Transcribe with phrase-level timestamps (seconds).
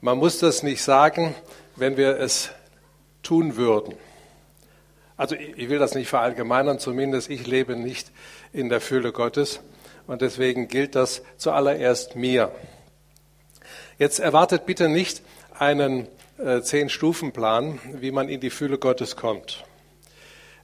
[0.00, 1.34] Man muss das nicht sagen,
[1.74, 2.50] wenn wir es
[3.22, 3.94] tun würden.
[5.16, 8.12] Also ich will das nicht verallgemeinern, zumindest ich lebe nicht
[8.52, 9.60] in der Fülle Gottes
[10.06, 12.52] und deswegen gilt das zuallererst mir.
[13.98, 15.22] Jetzt erwartet bitte nicht
[15.58, 16.06] einen
[16.36, 19.64] äh, Zehn-Stufen-Plan, wie man in die Fülle Gottes kommt.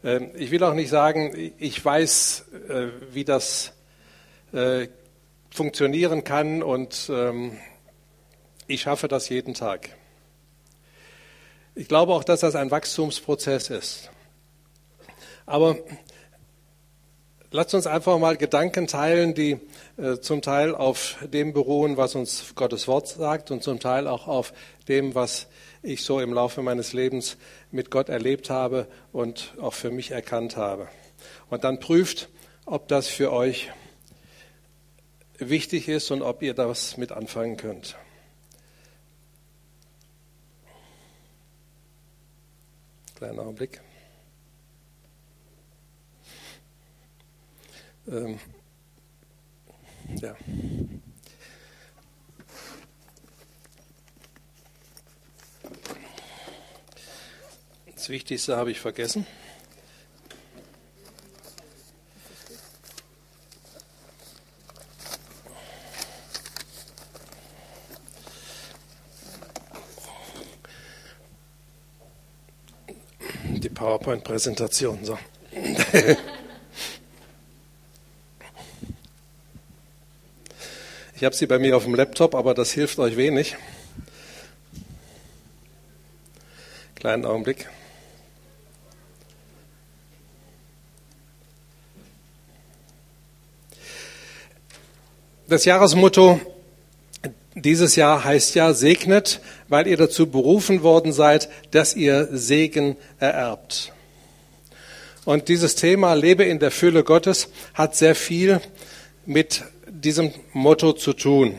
[0.05, 3.73] Ähm, ich will auch nicht sagen, ich weiß, äh, wie das
[4.53, 4.89] äh,
[5.51, 7.57] funktionieren kann und ähm,
[8.73, 9.91] ich schaffe das jeden Tag.
[11.75, 14.11] Ich glaube auch, dass das ein Wachstumsprozess ist.
[15.45, 15.77] Aber
[17.51, 19.61] lasst uns einfach mal Gedanken teilen, die
[19.99, 24.27] äh, zum Teil auf dem beruhen, was uns Gottes Wort sagt und zum Teil auch
[24.27, 24.55] auf
[24.89, 25.49] dem, was
[25.83, 27.37] ich so im Laufe meines Lebens
[27.73, 30.89] mit Gott erlebt habe und auch für mich erkannt habe.
[31.51, 32.31] Und dann prüft,
[32.65, 33.71] ob das für euch
[35.37, 37.97] wichtig ist und ob ihr das mit anfangen könnt.
[43.23, 43.81] Kleinen Augenblick.
[48.09, 48.41] Ähm,
[50.21, 50.35] ja.
[57.95, 59.25] Das Wichtigste habe ich vergessen.
[73.63, 75.05] Die PowerPoint-Präsentation.
[75.05, 75.19] So.
[81.17, 83.57] Ich habe sie bei mir auf dem Laptop, aber das hilft euch wenig.
[86.95, 87.69] Kleinen Augenblick.
[95.49, 96.41] Das Jahresmotto
[97.55, 103.93] dieses Jahr heißt ja, segnet, weil ihr dazu berufen worden seid, dass ihr Segen ererbt.
[105.25, 108.61] Und dieses Thema Lebe in der Fülle Gottes hat sehr viel
[109.27, 111.55] mit diesem Motto zu tun.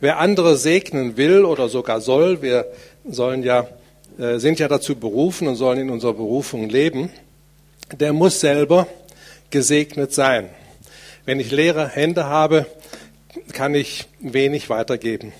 [0.00, 2.66] Wer andere segnen will oder sogar soll, wir
[3.08, 3.66] sollen ja,
[4.18, 7.10] äh, sind ja dazu berufen und sollen in unserer Berufung leben,
[7.92, 8.86] der muss selber
[9.50, 10.50] gesegnet sein.
[11.24, 12.66] Wenn ich leere Hände habe,
[13.52, 15.32] kann ich wenig weitergeben.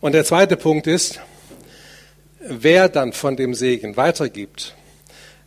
[0.00, 1.20] Und der zweite Punkt ist,
[2.40, 4.74] wer dann von dem Segen weitergibt,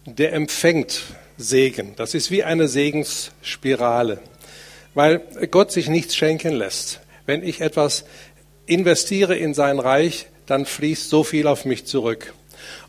[0.05, 1.03] der empfängt
[1.37, 1.93] Segen.
[1.97, 4.19] Das ist wie eine Segensspirale,
[4.93, 5.19] weil
[5.51, 7.01] Gott sich nichts schenken lässt.
[7.25, 8.05] Wenn ich etwas
[8.65, 12.33] investiere in sein Reich, dann fließt so viel auf mich zurück.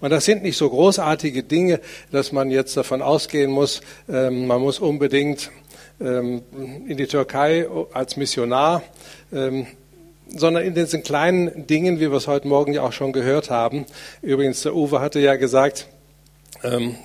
[0.00, 1.80] Und das sind nicht so großartige Dinge,
[2.12, 5.50] dass man jetzt davon ausgehen muss, ähm, man muss unbedingt
[5.98, 8.82] in die Türkei als Missionar,
[9.32, 9.66] ähm,
[10.28, 13.86] sondern in diesen kleinen Dingen, wie wir es heute Morgen ja auch schon gehört haben.
[14.22, 15.86] Übrigens, der Uwe hatte ja gesagt,
[16.62, 16.96] ähm,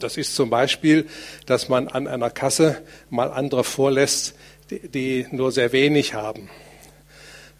[0.00, 1.06] das ist zum Beispiel,
[1.46, 4.34] dass man an einer Kasse mal andere vorlässt,
[4.70, 6.50] die, nur sehr wenig haben.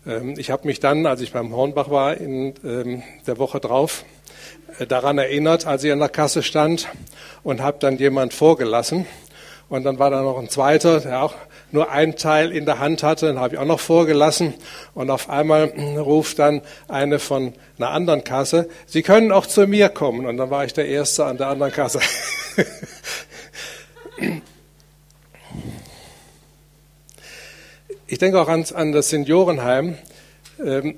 [0.07, 4.05] Ähm, ich habe mich dann, als ich beim Hornbach war, in ähm, der Woche drauf,
[4.79, 6.89] äh, daran erinnert, als ich an der Kasse stand
[7.43, 9.07] und habe dann jemand vorgelassen.
[9.75, 11.35] Und dann war da noch ein zweiter, der auch
[11.73, 14.55] nur ein Teil in der Hand hatte, den habe ich auch noch vorgelassen.
[14.95, 15.65] Und auf einmal
[15.99, 20.27] ruft dann eine von einer anderen Kasse, Sie können auch zu mir kommen.
[20.27, 21.99] Und dann war ich der Erste an der anderen Kasse.
[28.07, 29.99] ich denke auch an, an das Seniorenheim,
[30.65, 30.95] ähm,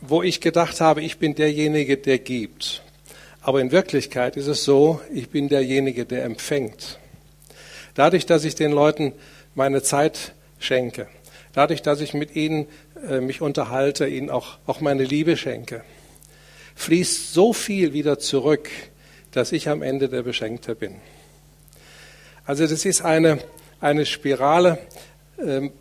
[0.00, 2.82] wo ich gedacht habe, ich bin derjenige, der gibt.
[3.40, 6.98] Aber in Wirklichkeit ist es so, ich bin derjenige, der empfängt.
[7.94, 9.12] Dadurch, dass ich den Leuten
[9.54, 11.08] meine Zeit schenke,
[11.52, 12.66] dadurch, dass ich mit ihnen
[13.08, 15.82] äh, mich unterhalte, ihnen auch, auch meine Liebe schenke,
[16.76, 18.68] fließt so viel wieder zurück,
[19.32, 20.96] dass ich am Ende der Beschenkte bin.
[22.46, 23.38] Also das ist eine,
[23.80, 24.78] eine Spirale,
[25.44, 25.72] ähm,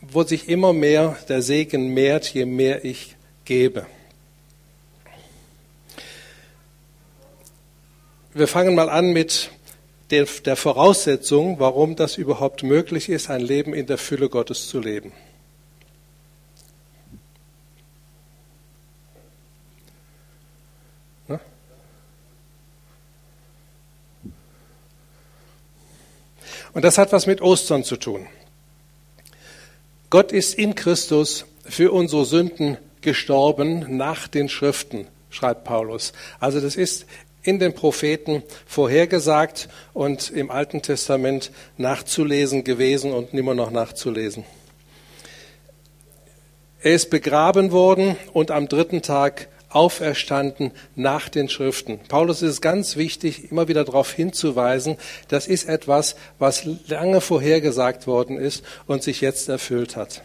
[0.00, 3.86] wo sich immer mehr der Segen mehrt, je mehr ich gebe.
[8.32, 9.50] Wir fangen mal an mit
[10.10, 14.80] der, der Voraussetzung, warum das überhaupt möglich ist, ein Leben in der Fülle Gottes zu
[14.80, 15.12] leben.
[26.74, 28.26] Und das hat was mit Ostern zu tun.
[30.10, 36.12] Gott ist in Christus für unsere Sünden gestorben nach den Schriften, schreibt Paulus.
[36.40, 37.06] Also das ist
[37.44, 44.44] in den Propheten vorhergesagt und im Alten Testament nachzulesen gewesen und nimmer noch nachzulesen.
[46.82, 51.98] Er ist begraben worden und am dritten Tag auferstanden nach den Schriften.
[52.08, 54.96] Paulus ist ganz wichtig, immer wieder darauf hinzuweisen,
[55.28, 60.22] das ist etwas, was lange vorhergesagt worden ist und sich jetzt erfüllt hat.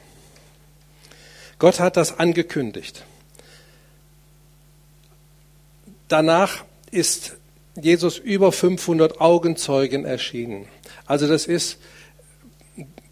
[1.58, 3.04] Gott hat das angekündigt.
[6.08, 7.38] Danach ist
[7.82, 10.68] Jesus über 500 Augenzeugen erschienen.
[11.06, 11.78] Also das ist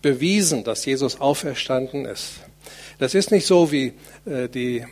[0.01, 2.39] bewiesen, dass Jesus auferstanden ist.
[2.99, 3.93] Das ist nicht so, wie
[4.25, 4.85] äh, die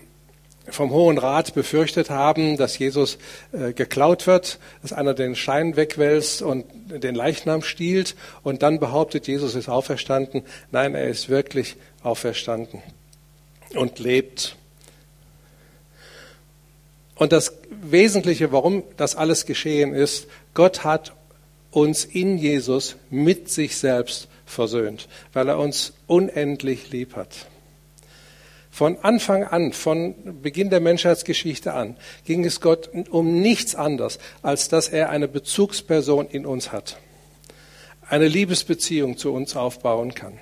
[0.68, 3.18] vom Hohen Rat befürchtet haben, dass Jesus
[3.52, 9.28] äh, geklaut wird, dass einer den Schein wegwälzt und den Leichnam stiehlt und dann behauptet,
[9.28, 10.44] Jesus ist auferstanden.
[10.72, 12.82] Nein, er ist wirklich auferstanden
[13.76, 14.56] und lebt.
[17.16, 21.14] Und das Wesentliche, warum das alles geschehen ist, Gott hat
[21.72, 27.48] uns in Jesus mit sich selbst versöhnt, weil er uns unendlich lieb hat.
[28.70, 31.96] Von Anfang an, von Beginn der Menschheitsgeschichte an,
[32.26, 36.98] ging es Gott um nichts anderes, als dass er eine Bezugsperson in uns hat,
[38.10, 40.38] eine Liebesbeziehung zu uns aufbauen kann.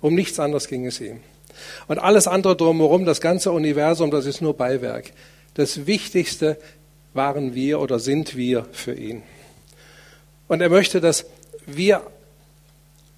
[0.00, 1.20] Um nichts anderes ging es ihm.
[1.86, 5.12] Und alles andere drumherum, das ganze Universum, das ist nur Beiwerk.
[5.56, 6.58] Das Wichtigste
[7.14, 9.22] waren wir oder sind wir für ihn.
[10.48, 11.24] Und er möchte, dass
[11.64, 12.02] wir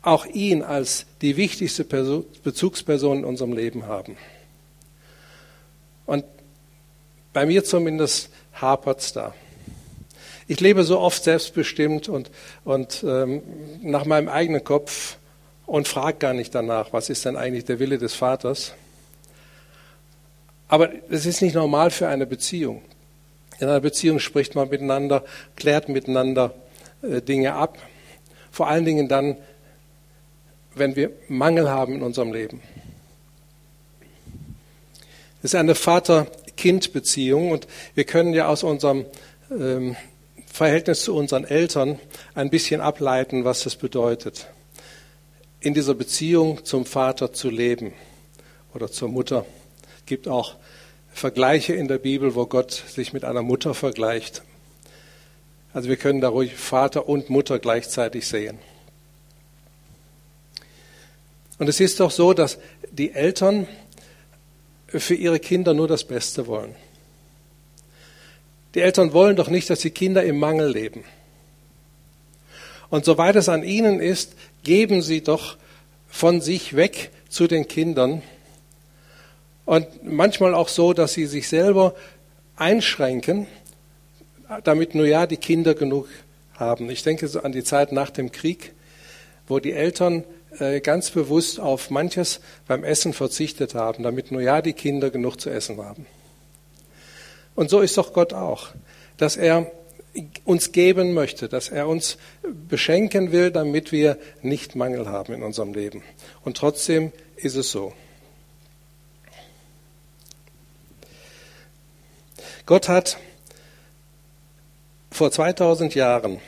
[0.02, 4.16] auch ihn als die wichtigste Bezugsperson in unserem Leben haben.
[6.06, 6.24] Und
[7.32, 9.34] bei mir zumindest hapert es da.
[10.46, 12.30] Ich lebe so oft selbstbestimmt und,
[12.64, 13.42] und ähm,
[13.82, 15.16] nach meinem eigenen Kopf
[15.66, 18.74] und frage gar nicht danach, was ist denn eigentlich der Wille des Vaters.
[20.68, 22.82] Aber es ist nicht normal für eine Beziehung.
[23.58, 25.24] In einer Beziehung spricht man miteinander,
[25.56, 26.54] klärt miteinander
[27.02, 27.78] äh, Dinge ab.
[28.52, 29.36] Vor allen Dingen dann,
[30.74, 32.60] wenn wir Mangel haben in unserem Leben.
[35.42, 39.06] Es ist eine Vater-Kind-Beziehung und wir können ja aus unserem
[39.50, 39.96] ähm,
[40.52, 41.98] Verhältnis zu unseren Eltern
[42.34, 44.48] ein bisschen ableiten, was das bedeutet,
[45.60, 47.92] in dieser Beziehung zum Vater zu leben
[48.74, 49.46] oder zur Mutter.
[50.08, 50.54] Es gibt auch
[51.12, 54.42] Vergleiche in der Bibel, wo Gott sich mit einer Mutter vergleicht.
[55.74, 58.58] Also wir können da ruhig Vater und Mutter gleichzeitig sehen.
[61.58, 62.56] Und es ist doch so, dass
[62.90, 63.68] die Eltern
[64.86, 66.74] für ihre Kinder nur das Beste wollen.
[68.74, 71.04] Die Eltern wollen doch nicht, dass die Kinder im Mangel leben.
[72.88, 74.32] Und soweit es an ihnen ist,
[74.62, 75.58] geben sie doch
[76.08, 78.22] von sich weg zu den Kindern.
[79.68, 81.94] Und manchmal auch so, dass sie sich selber
[82.56, 83.46] einschränken,
[84.64, 86.08] damit nur ja die Kinder genug
[86.54, 86.88] haben.
[86.88, 88.72] Ich denke so an die Zeit nach dem Krieg,
[89.46, 90.24] wo die Eltern
[90.58, 95.38] äh, ganz bewusst auf manches beim Essen verzichtet haben, damit nur ja die Kinder genug
[95.38, 96.06] zu essen haben.
[97.54, 98.68] Und so ist doch Gott auch,
[99.18, 99.70] dass er
[100.46, 102.16] uns geben möchte, dass er uns
[102.70, 106.02] beschenken will, damit wir nicht Mangel haben in unserem Leben.
[106.42, 107.92] Und trotzdem ist es so.
[112.68, 113.16] Gott hat
[115.10, 116.38] vor 2000 Jahren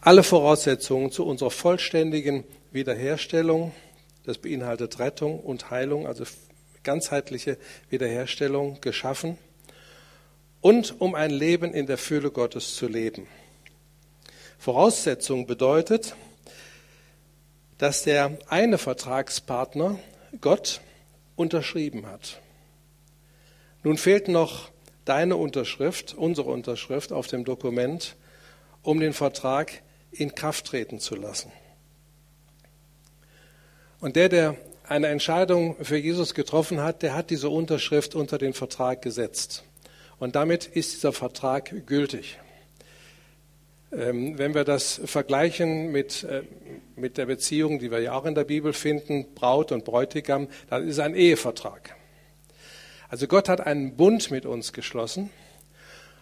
[0.00, 3.74] alle Voraussetzungen zu unserer vollständigen Wiederherstellung,
[4.22, 6.22] das beinhaltet Rettung und Heilung, also
[6.84, 7.58] ganzheitliche
[7.90, 9.38] Wiederherstellung geschaffen
[10.60, 13.26] und um ein Leben in der Fülle Gottes zu leben.
[14.56, 16.14] Voraussetzung bedeutet,
[17.78, 19.98] dass der eine Vertragspartner
[20.40, 20.80] Gott
[21.34, 22.40] unterschrieben hat.
[23.82, 24.70] Nun fehlt noch
[25.08, 28.16] deine Unterschrift, unsere Unterschrift auf dem Dokument,
[28.82, 31.52] um den Vertrag in Kraft treten zu lassen.
[34.00, 38.54] Und der, der eine Entscheidung für Jesus getroffen hat, der hat diese Unterschrift unter den
[38.54, 39.64] Vertrag gesetzt.
[40.18, 42.38] Und damit ist dieser Vertrag gültig.
[43.90, 46.42] Ähm, wenn wir das vergleichen mit, äh,
[46.96, 50.86] mit der Beziehung, die wir ja auch in der Bibel finden, Braut und Bräutigam, dann
[50.86, 51.97] ist es ein Ehevertrag.
[53.08, 55.30] Also Gott hat einen Bund mit uns geschlossen.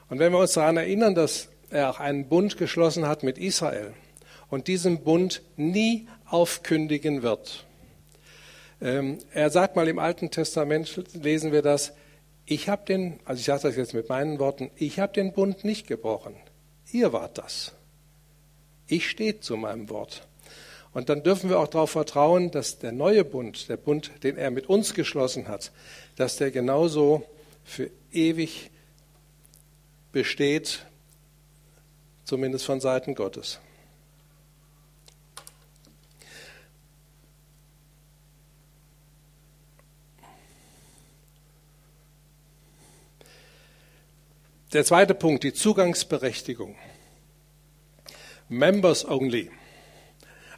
[0.08, 3.92] Und wenn wir uns daran erinnern, dass er auch einen Bund geschlossen hat mit Israel
[4.48, 7.66] und diesen Bund nie aufkündigen wird,
[8.80, 11.92] ähm, er sagt mal im Alten Testament, lesen wir das,
[12.44, 15.64] ich habe den, also ich sage das jetzt mit meinen Worten, ich habe den Bund
[15.64, 16.36] nicht gebrochen.
[16.92, 17.72] Ihr wart das.
[18.86, 20.28] Ich stehe zu meinem Wort.
[20.96, 24.50] Und dann dürfen wir auch darauf vertrauen, dass der neue Bund, der Bund, den er
[24.50, 25.70] mit uns geschlossen hat,
[26.16, 27.22] dass der genauso
[27.64, 28.70] für ewig
[30.10, 30.86] besteht,
[32.24, 33.60] zumindest von Seiten Gottes.
[44.72, 46.74] Der zweite Punkt, die Zugangsberechtigung.
[48.48, 49.50] Members only.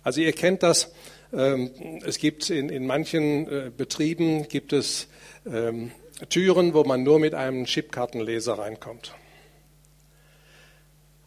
[0.09, 0.91] Also ihr kennt das,
[1.35, 1.71] ähm,
[2.03, 5.07] es gibt in, in manchen äh, Betrieben gibt es
[5.45, 5.91] ähm,
[6.31, 9.12] Türen, wo man nur mit einem Chipkartenleser reinkommt.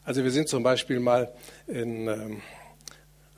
[0.03, 1.31] Also wir sind zum Beispiel mal
[1.67, 2.41] in ähm,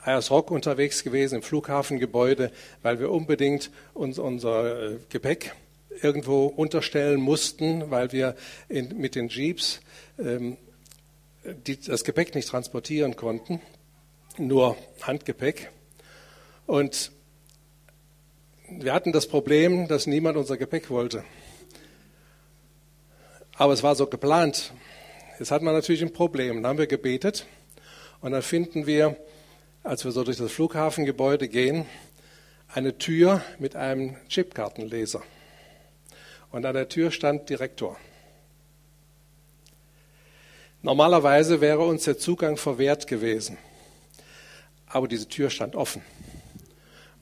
[0.01, 2.49] Eiersrock unterwegs gewesen, im Flughafengebäude,
[2.81, 5.53] weil wir unbedingt uns, unser äh, Gepäck
[6.01, 8.37] irgendwo unterstellen mussten, weil wir
[8.69, 9.81] in, mit den Jeeps
[10.17, 10.55] ähm,
[11.67, 13.59] die, das Gepäck nicht transportieren konnten,
[14.37, 15.71] nur Handgepäck.
[16.65, 17.11] Und
[18.69, 21.23] wir hatten das Problem, dass niemand unser Gepäck wollte.
[23.55, 24.73] Aber es war so geplant.
[25.39, 26.57] Jetzt hat man natürlich ein Problem.
[26.57, 27.45] Dann haben wir gebetet
[28.21, 29.17] und dann finden wir,
[29.83, 31.85] als wir so durch das Flughafengebäude gehen,
[32.67, 35.21] eine Tür mit einem Chipkartenleser.
[36.51, 37.97] Und an der Tür stand Direktor.
[40.81, 43.57] Normalerweise wäre uns der Zugang verwehrt gewesen.
[44.93, 46.03] Aber diese Tür stand offen.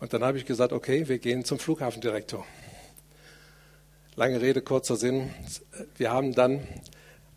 [0.01, 2.45] Und dann habe ich gesagt, okay, wir gehen zum Flughafendirektor.
[4.15, 5.33] Lange Rede, kurzer Sinn.
[5.95, 6.67] Wir haben dann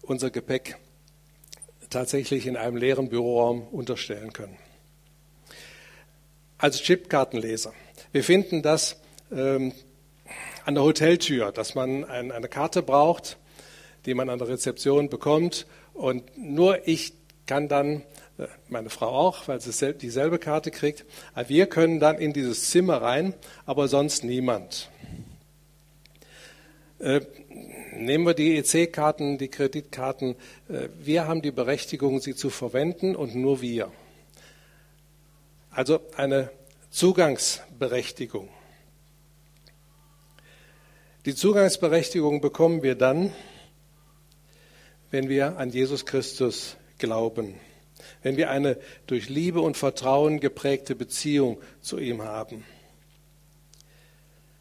[0.02, 0.76] unser Gepäck
[1.88, 4.58] tatsächlich in einem leeren Büroraum unterstellen können.
[6.58, 7.72] Als Chipkartenleser.
[8.10, 9.00] Wir finden das
[9.30, 9.72] ähm,
[10.64, 13.38] an der Hoteltür, dass man ein, eine Karte braucht,
[14.04, 15.68] die man an der Rezeption bekommt.
[15.92, 17.12] Und nur ich
[17.46, 18.02] kann dann,
[18.68, 21.04] meine Frau auch, weil sie dieselbe Karte kriegt,
[21.46, 24.90] wir können dann in dieses Zimmer rein, aber sonst niemand.
[26.98, 27.20] Äh,
[27.96, 30.36] nehmen wir die EC-Karten, die Kreditkarten.
[30.68, 33.92] Äh, wir haben die Berechtigung, sie zu verwenden und nur wir.
[35.70, 36.50] Also eine
[36.90, 38.48] Zugangsberechtigung.
[41.26, 43.32] Die Zugangsberechtigung bekommen wir dann,
[45.10, 47.54] wenn wir an Jesus Christus glauben,
[48.22, 52.64] wenn wir eine durch Liebe und Vertrauen geprägte Beziehung zu ihm haben.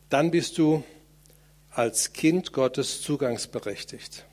[0.10, 0.84] Dann bist du
[1.72, 4.26] als Kind Gottes zugangsberechtigt.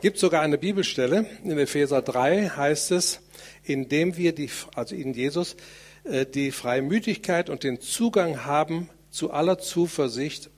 [0.00, 3.20] Gibt sogar eine Bibelstelle, in Epheser 3 heißt es,
[3.62, 5.56] indem wir die, also in Jesus,
[6.04, 10.50] äh, die Freimütigkeit und den Zugang haben zu aller Zuversicht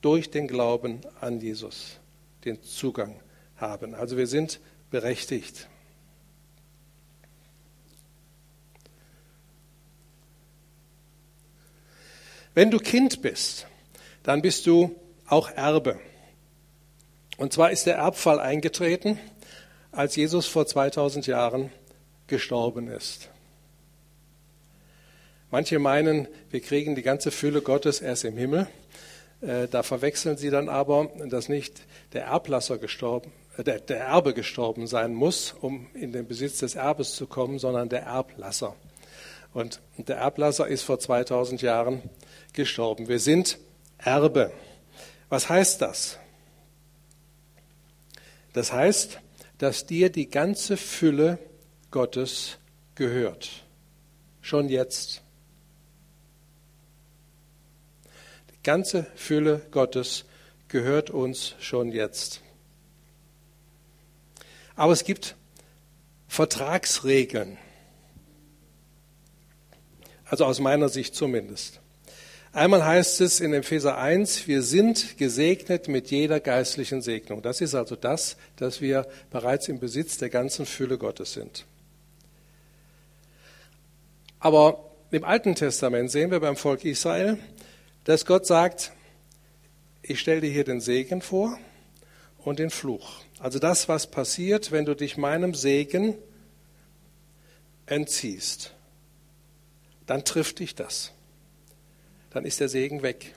[0.00, 1.98] durch den Glauben an Jesus,
[2.44, 3.20] den Zugang
[3.56, 3.94] haben.
[3.94, 4.60] Also wir sind
[4.94, 5.66] berechtigt.
[12.54, 13.66] Wenn du Kind bist,
[14.22, 14.94] dann bist du
[15.26, 15.98] auch Erbe.
[17.38, 19.18] Und zwar ist der Erbfall eingetreten,
[19.90, 21.72] als Jesus vor 2000 Jahren
[22.28, 23.30] gestorben ist.
[25.50, 28.68] Manche meinen, wir kriegen die ganze Fülle Gottes erst im Himmel.
[29.40, 31.82] Äh, da verwechseln sie dann aber, dass nicht
[32.12, 37.14] der Erblasser gestorben, der, der Erbe gestorben sein muss, um in den Besitz des Erbes
[37.14, 38.74] zu kommen, sondern der Erblasser.
[39.52, 42.02] Und der Erblasser ist vor 2000 Jahren
[42.52, 43.08] gestorben.
[43.08, 43.58] Wir sind
[43.98, 44.52] Erbe.
[45.28, 46.18] Was heißt das?
[48.52, 49.20] Das heißt,
[49.58, 51.38] dass dir die ganze Fülle
[51.90, 52.58] Gottes
[52.94, 53.64] gehört.
[54.40, 55.22] Schon jetzt.
[58.50, 60.24] Die ganze Fülle Gottes
[60.68, 62.43] gehört uns schon jetzt.
[64.76, 65.36] Aber es gibt
[66.28, 67.58] Vertragsregeln.
[70.24, 71.80] Also aus meiner Sicht zumindest.
[72.52, 77.42] Einmal heißt es in Epheser 1, wir sind gesegnet mit jeder geistlichen Segnung.
[77.42, 81.66] Das ist also das, dass wir bereits im Besitz der ganzen Fülle Gottes sind.
[84.38, 87.38] Aber im Alten Testament sehen wir beim Volk Israel,
[88.04, 88.92] dass Gott sagt,
[90.02, 91.58] ich stelle dir hier den Segen vor
[92.38, 93.23] und den Fluch.
[93.44, 96.16] Also das, was passiert, wenn du dich meinem Segen
[97.86, 98.72] entziehst,
[100.06, 101.12] dann trifft dich das
[102.34, 103.32] dann ist der Segen weg.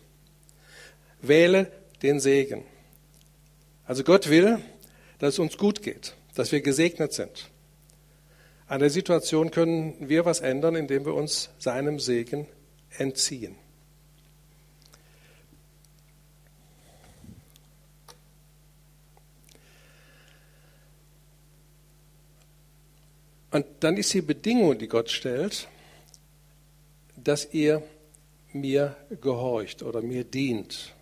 [1.22, 1.72] Wähle
[2.02, 2.66] den Segen.
[3.86, 4.60] Also Gott will,
[5.20, 7.50] dass es uns gut geht, dass wir gesegnet sind.
[8.68, 12.48] An der Situation können wir was ändern, indem wir uns seinem Segen
[12.98, 13.56] entziehen.
[23.52, 25.68] Und dann ist die Bedingung, die Gott stellt,
[27.16, 27.84] dass ihr
[28.54, 30.94] mir gehorcht oder mir dient.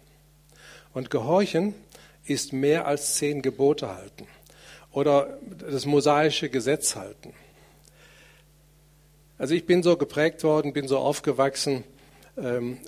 [0.93, 1.73] Und gehorchen
[2.23, 4.27] ist mehr als zehn Gebote halten
[4.91, 7.33] oder das mosaische Gesetz halten.
[9.37, 11.83] Also ich bin so geprägt worden, bin so aufgewachsen,
[12.37, 12.79] ähm,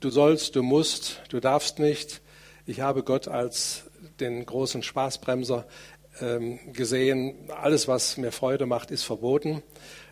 [0.00, 2.20] du sollst, du musst, du darfst nicht.
[2.66, 3.84] Ich habe Gott als
[4.18, 5.66] den großen Spaßbremser
[6.72, 9.62] gesehen, alles, was mir Freude macht, ist verboten.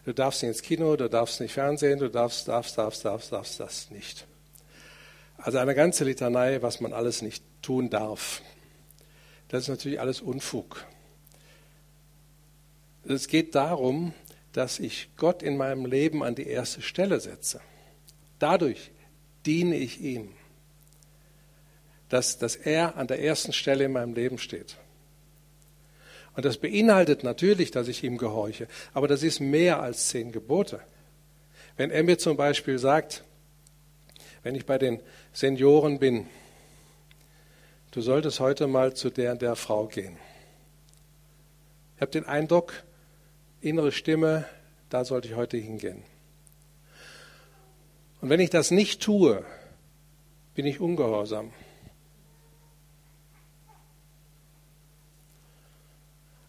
[0.05, 3.61] Du darfst nicht ins Kino, du darfst nicht Fernsehen, du darfst, darfst, darfst, darfst, darfst
[3.61, 4.27] das nicht.
[5.37, 8.43] Also eine ganze Litanei, was man alles nicht tun darf.
[9.49, 10.85] Das ist natürlich alles Unfug.
[13.07, 14.13] Es geht darum,
[14.53, 17.61] dass ich Gott in meinem Leben an die erste Stelle setze.
[18.39, 18.91] Dadurch
[19.47, 20.33] diene ich ihm,
[22.09, 24.77] dass, dass er an der ersten Stelle in meinem Leben steht.
[26.39, 30.81] Und das beinhaltet natürlich, dass ich ihm gehorche, aber das ist mehr als zehn Gebote.
[31.77, 33.25] Wenn er mir zum Beispiel sagt,
[34.45, 35.01] wenn ich bei den
[35.33, 36.29] Senioren bin,
[37.91, 40.17] du solltest heute mal zu der und der Frau gehen.
[41.97, 42.85] Ich habe den Eindruck,
[43.61, 44.45] innere Stimme,
[44.91, 46.05] da sollte ich heute hingehen.
[48.21, 49.45] Und wenn ich das nicht tue,
[50.55, 51.51] bin ich ungehorsam.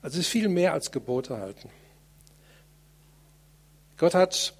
[0.02, 1.70] Also es ist viel mehr als Gebote halten.
[3.98, 4.54] Gott hat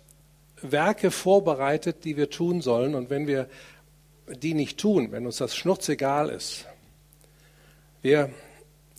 [0.62, 2.96] Werke vorbereitet, die wir tun sollen.
[2.96, 3.48] Und wenn wir
[4.28, 6.66] die nicht tun, wenn uns das schnurzegal ist,
[8.02, 8.32] wir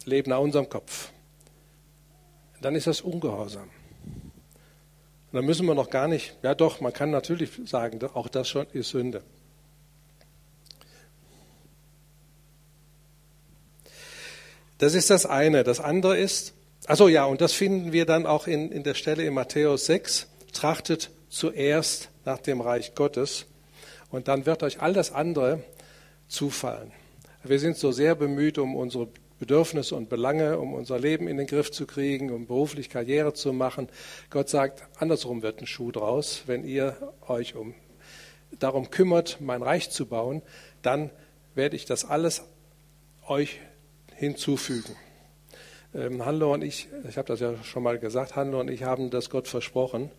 [0.04, 1.10] leben nach unserem Kopf,
[2.60, 3.68] dann ist das Ungehorsam.
[5.32, 8.48] Und dann müssen wir noch gar nicht, ja doch, man kann natürlich sagen, auch das
[8.48, 9.22] schon ist Sünde.
[14.80, 15.62] Das ist das eine.
[15.62, 16.54] Das andere ist,
[16.86, 20.26] also ja, und das finden wir dann auch in, in der Stelle in Matthäus 6,
[20.54, 23.44] trachtet zuerst nach dem Reich Gottes
[24.10, 25.62] und dann wird euch all das andere
[26.28, 26.92] zufallen.
[27.44, 29.08] Wir sind so sehr bemüht, um unsere
[29.38, 33.52] Bedürfnisse und Belange, um unser Leben in den Griff zu kriegen, um beruflich Karriere zu
[33.52, 33.90] machen.
[34.30, 36.44] Gott sagt, andersrum wird ein Schuh draus.
[36.46, 36.96] Wenn ihr
[37.28, 37.74] euch um
[38.58, 40.40] darum kümmert, mein Reich zu bauen,
[40.80, 41.10] dann
[41.54, 42.44] werde ich das alles
[43.28, 43.60] euch
[44.20, 44.94] hinzufügen.
[45.94, 49.08] Ähm, Hanlo und ich, ich habe das ja schon mal gesagt, Hanlo und ich haben
[49.08, 50.10] das Gott versprochen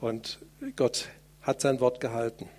[0.00, 0.38] und
[0.76, 1.08] Gott
[1.40, 2.50] hat sein Wort gehalten.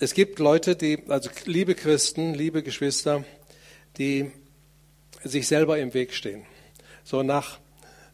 [0.00, 3.24] Es gibt Leute, die, also liebe Christen, liebe Geschwister,
[3.96, 4.32] die
[5.22, 6.46] sich selber im Weg stehen.
[7.04, 7.60] So nach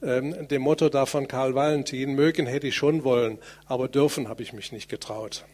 [0.03, 4.43] ähm, dem Motto da von Karl Valentin, mögen hätte ich schon wollen, aber dürfen habe
[4.43, 5.47] ich mich nicht getraut.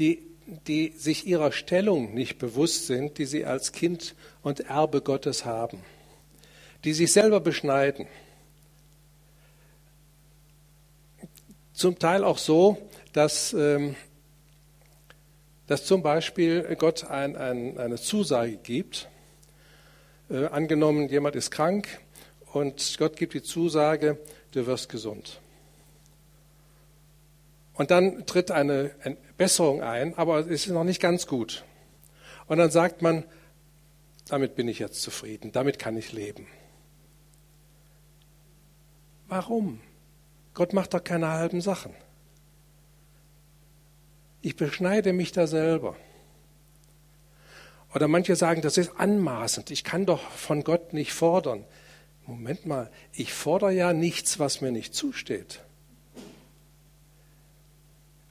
[0.00, 0.22] Die,
[0.66, 5.80] die sich ihrer Stellung nicht bewusst sind, die sie als Kind und Erbe Gottes haben,
[6.84, 8.08] die sich selber beschneiden.
[11.74, 12.78] Zum Teil auch so,
[13.12, 13.94] dass, ähm,
[15.66, 19.08] dass zum Beispiel Gott ein, ein, eine Zusage gibt.
[20.30, 22.00] Äh, angenommen, jemand ist krank
[22.52, 24.18] und Gott gibt die Zusage,
[24.52, 25.40] du wirst gesund.
[27.80, 28.90] Und dann tritt eine
[29.38, 31.64] Besserung ein, aber es ist noch nicht ganz gut.
[32.46, 33.24] Und dann sagt man,
[34.28, 36.46] damit bin ich jetzt zufrieden, damit kann ich leben.
[39.28, 39.80] Warum?
[40.52, 41.94] Gott macht doch keine halben Sachen.
[44.42, 45.96] Ich beschneide mich da selber.
[47.94, 51.64] Oder manche sagen, das ist anmaßend, ich kann doch von Gott nicht fordern.
[52.26, 55.62] Moment mal, ich fordere ja nichts, was mir nicht zusteht.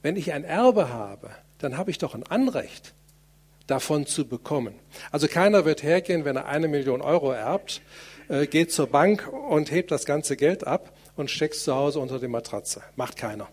[0.02, 2.94] Wenn ich ein Erbe habe, dann habe ich doch ein Anrecht,
[3.66, 4.74] davon zu bekommen.
[5.12, 7.82] Also keiner wird hergehen, wenn er eine Million Euro erbt,
[8.28, 12.00] äh, geht zur Bank und hebt das ganze Geld ab und steckt es zu Hause
[12.00, 12.82] unter die Matratze.
[12.96, 13.48] Macht keiner.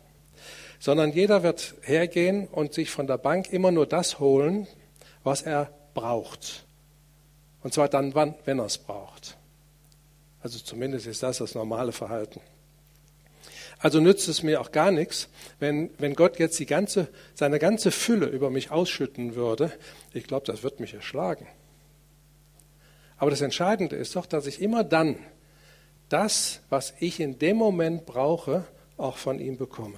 [0.80, 4.68] Sondern jeder wird hergehen und sich von der Bank immer nur das holen,
[5.24, 6.66] was er braucht.
[7.64, 9.38] Und zwar dann, wann, wenn er es braucht.
[10.42, 12.40] Also zumindest ist das das normale Verhalten.
[13.80, 17.92] Also nützt es mir auch gar nichts, wenn, wenn Gott jetzt die ganze, seine ganze
[17.92, 19.72] Fülle über mich ausschütten würde.
[20.14, 21.48] Ich glaube, das wird mich erschlagen.
[23.18, 25.18] Aber das Entscheidende ist doch, dass ich immer dann
[26.10, 28.66] das, was ich in dem Moment brauche,
[28.98, 29.98] auch von ihm bekomme.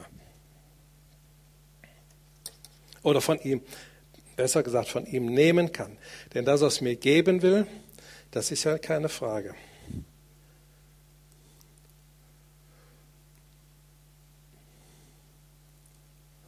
[3.04, 3.62] Oder von ihm,
[4.36, 5.98] besser gesagt, von ihm nehmen kann.
[6.34, 7.66] Denn das, was mir geben will,
[8.32, 9.56] das ist ja keine Frage.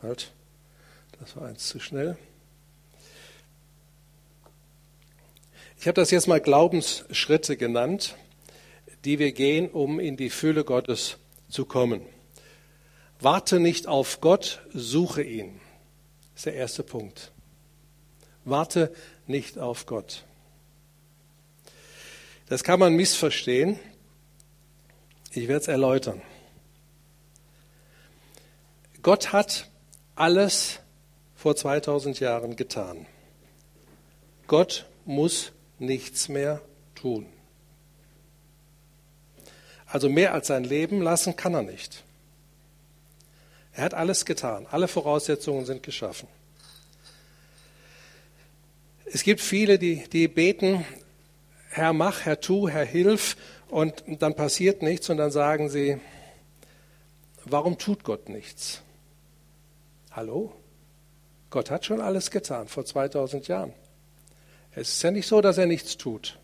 [0.02, 0.32] Halt,
[1.20, 2.18] das war eins zu schnell.
[5.80, 8.16] Ich habe das jetzt mal Glaubensschritte genannt,
[9.04, 11.18] die wir gehen, um in die Fülle Gottes
[11.50, 12.02] zu kommen.
[13.20, 15.60] Warte nicht auf Gott, suche ihn.
[16.34, 17.32] Das ist der erste Punkt.
[18.46, 18.94] Warte
[19.28, 20.24] nicht auf Gott.
[22.48, 23.80] Das kann man missverstehen.
[25.32, 26.22] Ich werde es erläutern.
[29.02, 29.71] Gott hat
[30.16, 30.80] alles
[31.36, 33.06] vor 2000 Jahren getan.
[34.48, 36.62] Gott muss nichts mehr
[36.96, 37.26] tun.
[39.88, 42.04] Also mehr als sein Leben lassen kann er nicht.
[43.74, 44.68] Er hat alles getan.
[44.70, 46.28] Alle Voraussetzungen sind geschaffen.
[49.06, 50.86] Es gibt viele, die, die beten,
[51.70, 53.36] Herr mach, Herr tu, Herr hilf,
[53.70, 56.00] und dann passiert nichts und dann sagen sie,
[57.46, 58.82] warum tut Gott nichts?
[60.12, 60.54] Hallo?
[61.50, 63.74] Gott hat schon alles getan vor 2000 Jahren.
[64.72, 66.40] Es ist ja nicht so, dass er nichts tut.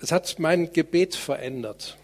[0.00, 1.96] Es hat mein Gebet verändert.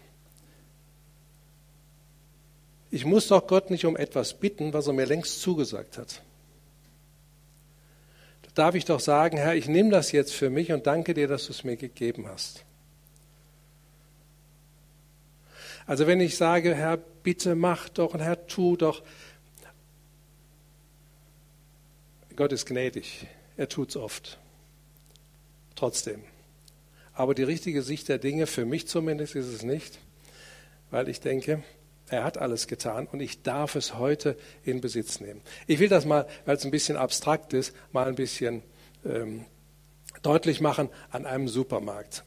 [2.89, 6.21] Ich muss doch Gott nicht um etwas bitten, was er mir längst zugesagt hat.
[8.41, 11.27] Da darf ich doch sagen, Herr, ich nehme das jetzt für mich und danke dir,
[11.27, 12.65] dass du es mir gegeben hast.
[15.85, 19.01] Also wenn ich sage, Herr, bitte mach doch und Herr, tu doch,
[22.35, 24.39] Gott ist gnädig, er tut es oft.
[25.75, 26.23] Trotzdem.
[27.13, 29.99] Aber die richtige Sicht der Dinge, für mich zumindest, ist es nicht,
[30.89, 31.63] weil ich denke,
[32.07, 35.41] er hat alles getan und ich darf es heute in Besitz nehmen.
[35.67, 38.63] Ich will das mal, weil es ein bisschen abstrakt ist, mal ein bisschen
[39.05, 39.45] ähm,
[40.21, 42.23] deutlich machen an einem Supermarkt.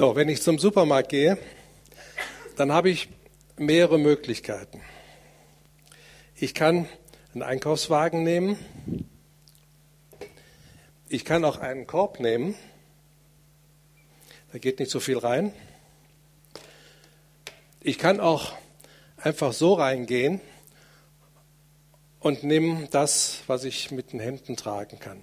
[0.00, 1.36] So, wenn ich zum Supermarkt gehe,
[2.56, 3.08] dann habe ich
[3.58, 4.80] mehrere Möglichkeiten.
[6.36, 6.88] Ich kann
[7.34, 8.56] einen Einkaufswagen nehmen.
[11.08, 12.54] Ich kann auch einen Korb nehmen.
[14.52, 15.52] Da geht nicht so viel rein.
[17.80, 18.52] Ich kann auch
[19.16, 20.40] einfach so reingehen
[22.18, 25.22] und nehme das, was ich mit den Händen tragen kann.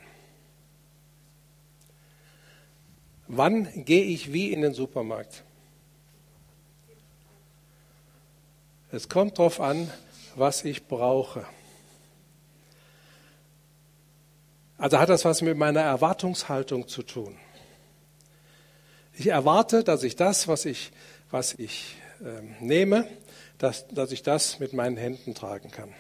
[3.28, 5.44] Wann gehe ich wie in den Supermarkt?
[8.92, 9.92] Es kommt darauf an,
[10.36, 11.46] was ich brauche.
[14.78, 17.38] Also hat das was mit meiner Erwartungshaltung zu tun.
[19.20, 20.92] Ich erwarte, dass ich das, was ich,
[21.32, 23.08] was ich äh, nehme,
[23.58, 25.92] dass, dass ich das mit meinen Händen tragen kann.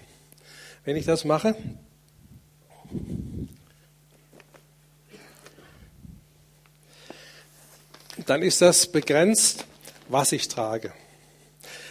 [0.85, 1.55] Wenn ich das mache,
[8.27, 9.65] dann ist das begrenzt,
[10.09, 10.93] was ich trage.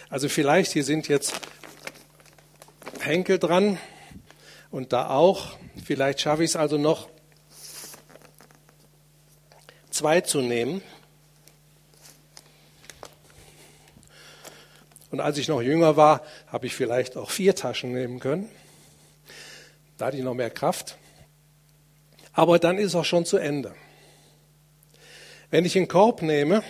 [0.09, 1.33] Also vielleicht, hier sind jetzt
[3.01, 3.77] Henkel dran
[4.71, 5.57] und da auch.
[5.83, 7.09] Vielleicht schaffe ich es also noch,
[9.89, 10.81] zwei zu nehmen.
[15.11, 18.49] Und als ich noch jünger war, habe ich vielleicht auch vier Taschen nehmen können.
[19.97, 20.97] Da hatte ich noch mehr Kraft.
[22.33, 23.73] Aber dann ist auch schon zu Ende.
[25.49, 26.61] Wenn ich einen Korb nehme,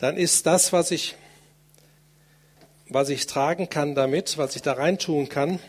[0.00, 1.14] dann ist das, was ich,
[2.88, 5.60] was ich tragen kann damit, was ich da reintun kann,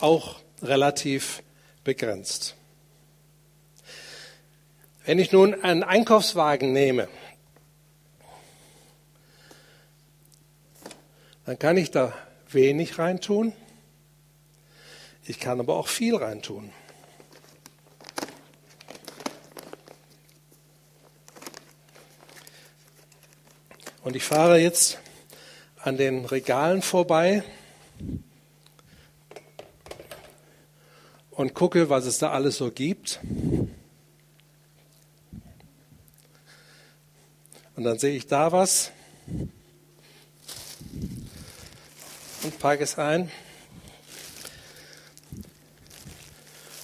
[0.00, 1.42] auch relativ
[1.82, 2.54] begrenzt.
[5.04, 7.08] Wenn ich nun einen Einkaufswagen nehme,
[11.44, 12.12] dann kann ich da
[12.50, 13.52] wenig reintun.
[15.24, 16.72] Ich kann aber auch viel reintun.
[24.04, 24.98] Und ich fahre jetzt
[25.78, 27.44] an den Regalen vorbei
[31.30, 33.20] und gucke, was es da alles so gibt.
[37.76, 38.92] Und dann sehe ich da was
[42.42, 43.30] und packe es ein.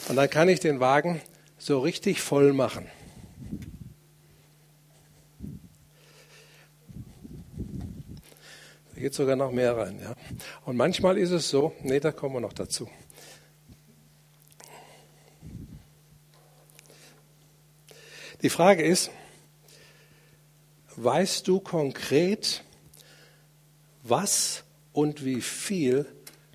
[0.09, 1.21] Und dann kann ich den Wagen
[1.59, 2.88] so richtig voll machen.
[8.94, 10.01] Da geht sogar noch mehr rein.
[10.01, 10.14] Ja.
[10.64, 12.88] Und manchmal ist es so, nee, da kommen wir noch dazu.
[18.42, 19.11] Die Frage ist,
[20.97, 22.62] weißt du konkret,
[24.05, 24.64] was
[24.98, 26.06] und wie viel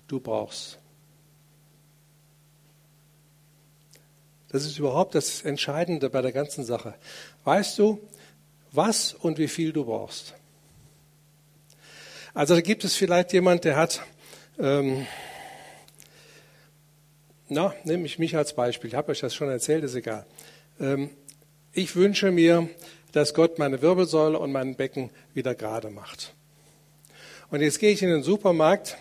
[0.06, 0.78] du brauchst?
[4.50, 6.92] Das ist überhaupt das Entscheidende bei der ganzen Sache.
[7.44, 8.06] Weißt du,
[8.70, 10.34] was und wie viel du brauchst?
[12.34, 14.02] Also da gibt es vielleicht jemand, der hat,
[14.58, 15.06] ähm,
[17.48, 20.26] na, nehme ich mich als Beispiel, ich habe euch das schon erzählt, ist egal.
[20.78, 21.08] Ähm,
[21.72, 22.68] ich wünsche mir,
[23.12, 26.34] dass Gott meine Wirbelsäule und mein Becken wieder gerade macht.
[27.54, 28.98] Und jetzt gehe ich in den Supermarkt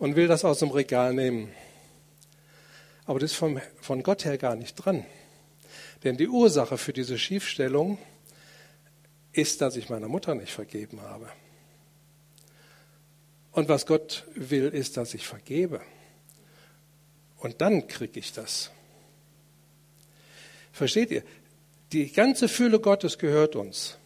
[0.00, 1.52] und will das aus dem Regal nehmen.
[3.04, 5.06] Aber das ist vom, von Gott her gar nicht dran.
[6.02, 7.98] Denn die Ursache für diese Schiefstellung
[9.30, 11.28] ist, dass ich meiner Mutter nicht vergeben habe.
[13.52, 15.80] Und was Gott will, ist, dass ich vergebe.
[17.36, 18.72] Und dann kriege ich das.
[20.72, 21.22] Versteht ihr?
[21.92, 23.96] Die ganze Fülle Gottes gehört uns.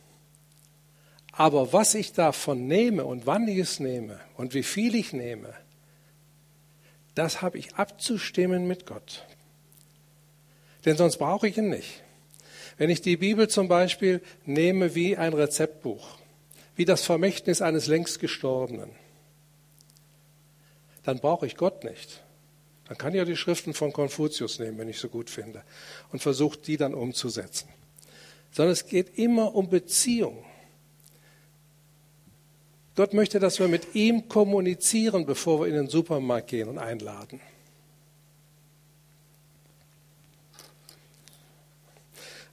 [1.38, 5.54] Aber was ich davon nehme und wann ich es nehme und wie viel ich nehme,
[7.14, 9.24] das habe ich abzustimmen mit Gott.
[10.84, 12.02] Denn sonst brauche ich ihn nicht.
[12.76, 16.18] Wenn ich die Bibel zum Beispiel nehme wie ein Rezeptbuch,
[16.74, 18.90] wie das Vermächtnis eines längst Gestorbenen,
[21.04, 22.20] dann brauche ich Gott nicht.
[22.88, 25.62] Dann kann ich ja die Schriften von Konfuzius nehmen, wenn ich so gut finde,
[26.10, 27.68] und versuche die dann umzusetzen.
[28.50, 30.44] Sondern es geht immer um Beziehung.
[32.98, 37.40] Gott möchte, dass wir mit ihm kommunizieren, bevor wir in den Supermarkt gehen und einladen.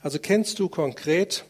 [0.00, 1.44] Also kennst du konkret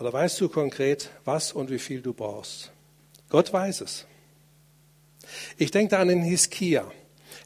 [0.00, 2.72] oder weißt du konkret, was und wie viel du brauchst?
[3.28, 4.06] Gott weiß es.
[5.58, 6.90] Ich denke an den Hiskia.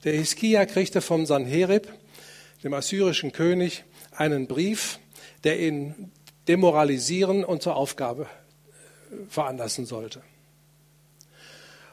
[0.05, 1.93] Der Hiskia kriegte vom Sanherib,
[2.63, 4.99] dem assyrischen König, einen Brief,
[5.45, 6.13] der ihn
[6.49, 8.27] demoralisieren und zur Aufgabe
[9.29, 10.23] veranlassen sollte.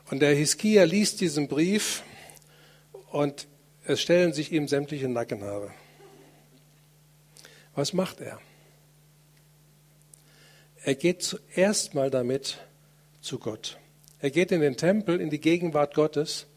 [0.09, 2.03] Und der Hiskia liest diesen Brief
[3.11, 3.47] und
[3.85, 5.71] es stellen sich ihm sämtliche Nackenhaare.
[7.75, 8.39] Was macht er?
[10.83, 12.59] Er geht zuerst mal damit
[13.21, 13.77] zu Gott.
[14.19, 16.47] Er geht in den Tempel, in die Gegenwart Gottes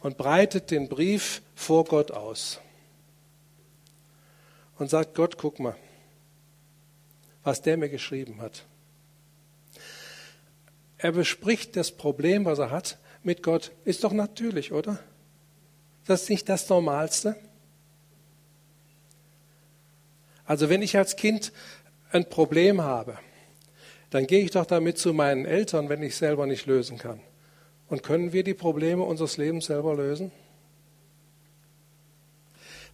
[0.00, 2.60] und breitet den Brief vor Gott aus.
[4.78, 5.76] Und sagt, Gott, guck mal,
[7.42, 8.64] was der mir geschrieben hat.
[10.98, 13.72] Er bespricht das Problem, was er hat, mit Gott.
[13.84, 14.98] Ist doch natürlich, oder?
[16.06, 17.36] Das ist nicht das Normalste.
[20.44, 21.52] Also wenn ich als Kind
[22.10, 23.18] ein Problem habe,
[24.10, 27.20] dann gehe ich doch damit zu meinen Eltern, wenn ich es selber nicht lösen kann.
[27.88, 30.32] Und können wir die Probleme unseres Lebens selber lösen?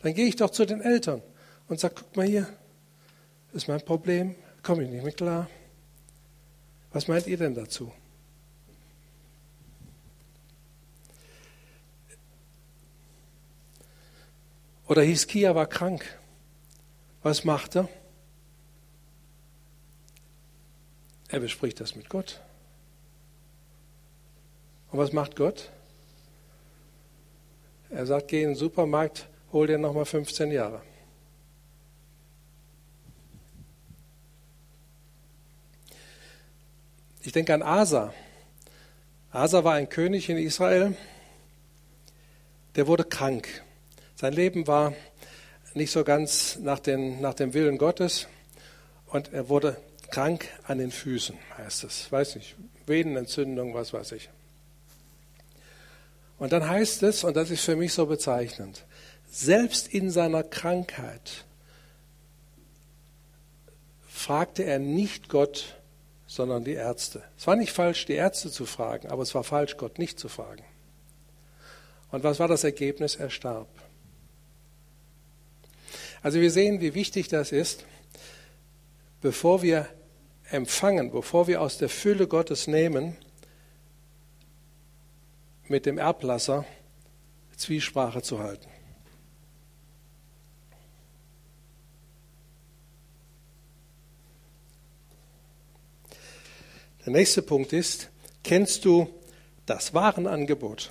[0.03, 1.23] Dann gehe ich doch zu den Eltern
[1.69, 2.49] und sage, guck mal hier,
[3.53, 5.49] ist mein Problem, komme ich nicht mehr klar.
[6.95, 7.93] Was meint ihr denn dazu?
[14.87, 16.05] Oder Hiskia war krank.
[17.25, 17.89] Was macht er?
[21.27, 22.41] Er bespricht das mit Gott.
[24.93, 25.71] Und was macht Gott?
[27.91, 30.81] Er sagt, geh in den Supermarkt, hol dir nochmal 15 Jahre.
[37.27, 38.13] Ich denke an Asa.
[39.31, 40.95] Asa war ein König in Israel,
[42.77, 43.49] der wurde krank.
[44.15, 44.93] Sein Leben war
[45.73, 48.29] nicht so ganz nach, den, nach dem Willen Gottes
[49.07, 49.79] und er wurde
[50.11, 52.13] krank an den Füßen, heißt es.
[52.13, 54.29] Weiß nicht, Venenentzündung, was weiß ich.
[56.39, 58.85] Und dann heißt es, und das ist für mich so bezeichnend,
[59.31, 61.47] selbst in seiner Krankheit
[64.07, 65.77] fragte er nicht Gott,
[66.27, 67.23] sondern die Ärzte.
[67.37, 70.29] Es war nicht falsch, die Ärzte zu fragen, aber es war falsch, Gott nicht zu
[70.29, 70.65] fragen.
[72.11, 73.17] Und was war das Ergebnis?
[73.17, 73.69] Er starb.
[76.23, 77.85] Also wir sehen, wie wichtig das ist,
[79.21, 79.89] bevor wir
[80.51, 83.17] empfangen, bevor wir aus der Fülle Gottes nehmen,
[85.69, 86.65] mit dem Erblasser
[87.57, 88.74] Zwiesprache zu halten.
[97.05, 98.09] Der nächste Punkt ist,
[98.43, 99.09] kennst du
[99.67, 100.91] das Warenangebot?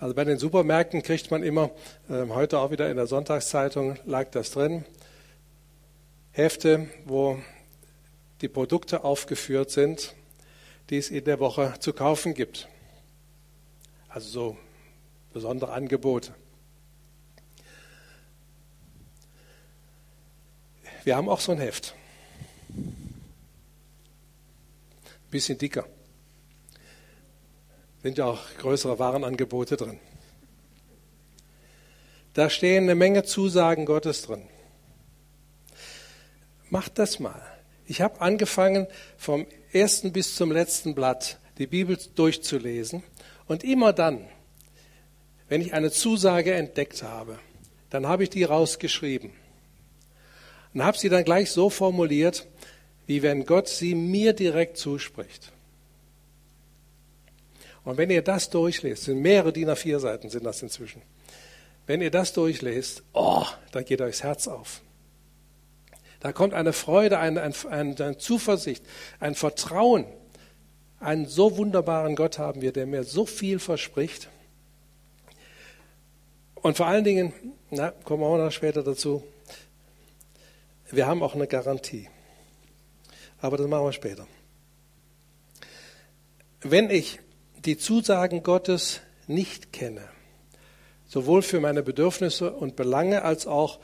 [0.00, 1.70] Also bei den Supermärkten kriegt man immer,
[2.08, 4.84] äh, heute auch wieder in der Sonntagszeitung lag das drin,
[6.32, 7.38] Hefte, wo
[8.40, 10.16] die Produkte aufgeführt sind,
[10.88, 12.66] die es in der Woche zu kaufen gibt.
[14.08, 14.56] Also so
[15.32, 16.34] besondere Angebote.
[21.04, 21.94] Wir haben auch so ein Heft.
[22.68, 22.94] Ein
[25.30, 25.86] bisschen dicker.
[28.02, 29.98] Sind ja auch größere Warenangebote drin.
[32.34, 34.46] Da stehen eine Menge Zusagen Gottes drin.
[36.68, 37.42] Macht das mal.
[37.86, 38.86] Ich habe angefangen,
[39.16, 43.02] vom ersten bis zum letzten Blatt die Bibel durchzulesen.
[43.46, 44.28] Und immer dann,
[45.48, 47.38] wenn ich eine Zusage entdeckt habe,
[47.90, 49.32] dann habe ich die rausgeschrieben.
[50.72, 52.46] Und habe sie dann gleich so formuliert,
[53.06, 55.52] wie wenn Gott sie mir direkt zuspricht.
[57.84, 61.02] Und wenn ihr das durchlest, sind mehrere DIN A4 Seiten sind das inzwischen.
[61.86, 64.82] Wenn ihr das durchlest, oh, dann geht euch das Herz auf.
[66.20, 68.84] Da kommt eine Freude, eine, eine, eine Zuversicht,
[69.18, 70.04] ein Vertrauen.
[71.00, 74.28] Einen so wunderbaren Gott haben wir, der mir so viel verspricht.
[76.56, 77.32] Und vor allen Dingen,
[77.70, 79.24] na, kommen wir auch noch später dazu,
[80.90, 82.08] wir haben auch eine Garantie.
[83.40, 84.26] Aber das machen wir später.
[86.60, 87.20] Wenn ich
[87.64, 90.08] die Zusagen Gottes nicht kenne,
[91.06, 93.80] sowohl für meine Bedürfnisse und Belange als auch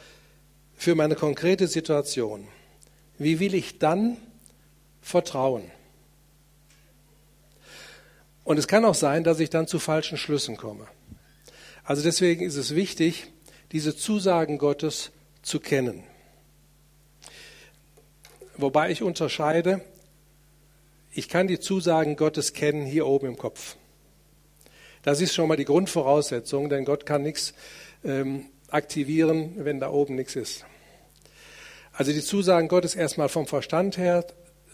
[0.75, 2.47] für meine konkrete Situation,
[3.19, 4.19] wie will ich dann
[5.01, 5.71] vertrauen?
[8.45, 10.87] Und es kann auch sein, dass ich dann zu falschen Schlüssen komme.
[11.83, 13.27] Also deswegen ist es wichtig,
[13.73, 15.11] diese Zusagen Gottes
[15.43, 16.05] zu kennen.
[18.59, 19.83] Wobei ich unterscheide,
[21.13, 23.77] ich kann die Zusagen Gottes kennen hier oben im Kopf.
[25.03, 27.53] Das ist schon mal die Grundvoraussetzung, denn Gott kann nichts
[28.03, 30.65] ähm, aktivieren, wenn da oben nichts ist.
[31.93, 34.25] Also die Zusagen Gottes erstmal vom Verstand her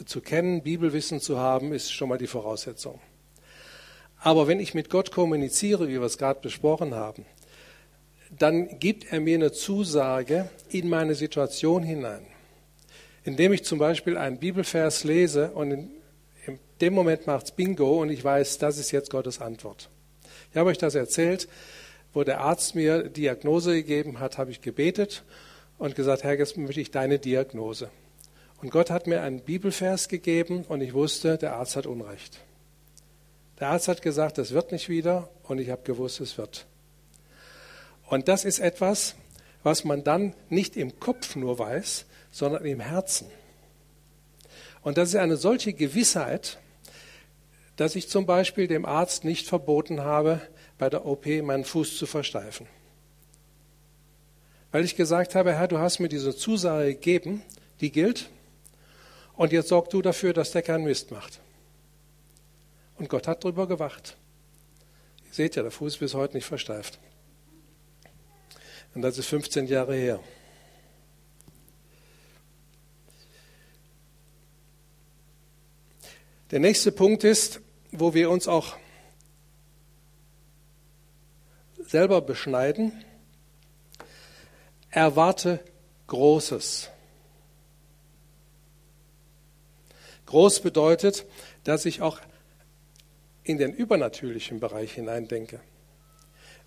[0.07, 3.01] zu kennen, Bibelwissen zu haben, ist schon mal die Voraussetzung.
[4.19, 7.27] Aber wenn ich mit Gott kommuniziere, wie wir es gerade besprochen haben,
[8.31, 12.32] dann gibt er mir eine Zusage in meine Situation hinein
[13.25, 15.91] indem ich zum Beispiel einen Bibelvers lese und in,
[16.47, 19.89] in dem Moment macht es Bingo und ich weiß, das ist jetzt Gottes Antwort.
[20.51, 21.49] Ich habe euch das erzählt,
[22.13, 25.23] wo der Arzt mir Diagnose gegeben hat, habe ich gebetet
[25.79, 27.91] und gesagt, Herr, jetzt möchte ich deine Diagnose.
[28.61, 32.39] Und Gott hat mir einen Bibelvers gegeben und ich wusste, der Arzt hat Unrecht.
[33.59, 36.67] Der Arzt hat gesagt, es wird nicht wieder und ich habe gewusst, es wird.
[38.09, 39.15] Und das ist etwas,
[39.63, 43.29] was man dann nicht im Kopf nur weiß, sondern im Herzen.
[44.83, 46.59] Und das ist eine solche Gewissheit,
[47.77, 50.41] dass ich zum Beispiel dem Arzt nicht verboten habe,
[50.79, 52.67] bei der OP meinen Fuß zu versteifen.
[54.73, 57.43] Weil ich gesagt habe, Herr, du hast mir diese Zusage gegeben,
[57.81, 58.31] die gilt,
[59.35, 61.41] und jetzt sorg du dafür, dass der keinen Mist macht.
[62.99, 64.17] Und Gott hat darüber gewacht.
[65.27, 66.99] Ihr seht ja, der Fuß ist bis heute nicht versteift.
[68.95, 70.21] Und das ist 15 Jahre her.
[76.53, 77.63] Der nächste Punkt ist,
[77.93, 78.77] wo wir uns auch
[81.79, 82.93] selber beschneiden.
[84.91, 85.61] Erwarte
[86.09, 86.91] Großes.
[90.27, 91.25] Groß bedeutet,
[91.65, 92.21] dass ich auch
[93.45, 95.59] in den übernatürlichen Bereich hineindenke.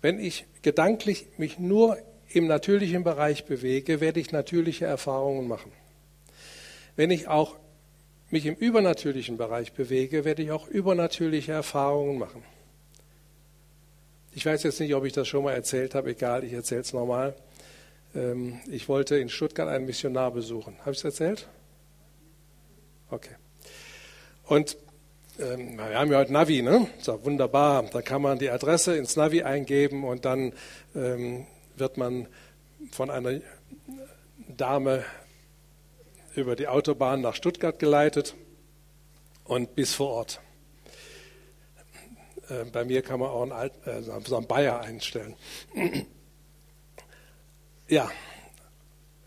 [0.00, 1.96] Wenn ich gedanklich mich nur
[2.30, 5.70] im natürlichen Bereich bewege, werde ich natürliche Erfahrungen machen.
[6.96, 7.56] Wenn ich auch
[8.30, 12.42] mich im übernatürlichen Bereich bewege, werde ich auch übernatürliche Erfahrungen machen.
[14.32, 16.92] Ich weiß jetzt nicht, ob ich das schon mal erzählt habe, egal, ich erzähle es
[16.92, 17.34] nochmal.
[18.14, 20.76] Ähm, ich wollte in Stuttgart einen Missionar besuchen.
[20.80, 21.48] Habe ich es erzählt?
[23.10, 23.34] Okay.
[24.44, 24.76] Und
[25.38, 26.88] ähm, wir haben ja heute Navi, ne?
[27.00, 27.84] So, wunderbar.
[27.84, 30.52] Da kann man die Adresse ins Navi eingeben und dann
[30.94, 32.26] ähm, wird man
[32.90, 33.40] von einer
[34.48, 35.04] Dame
[36.36, 38.34] über die Autobahn nach Stuttgart geleitet
[39.44, 40.40] und bis vor Ort.
[42.48, 45.34] Äh, bei mir kann man auch einen, Alt, äh, so einen Bayer einstellen.
[47.88, 48.10] Ja,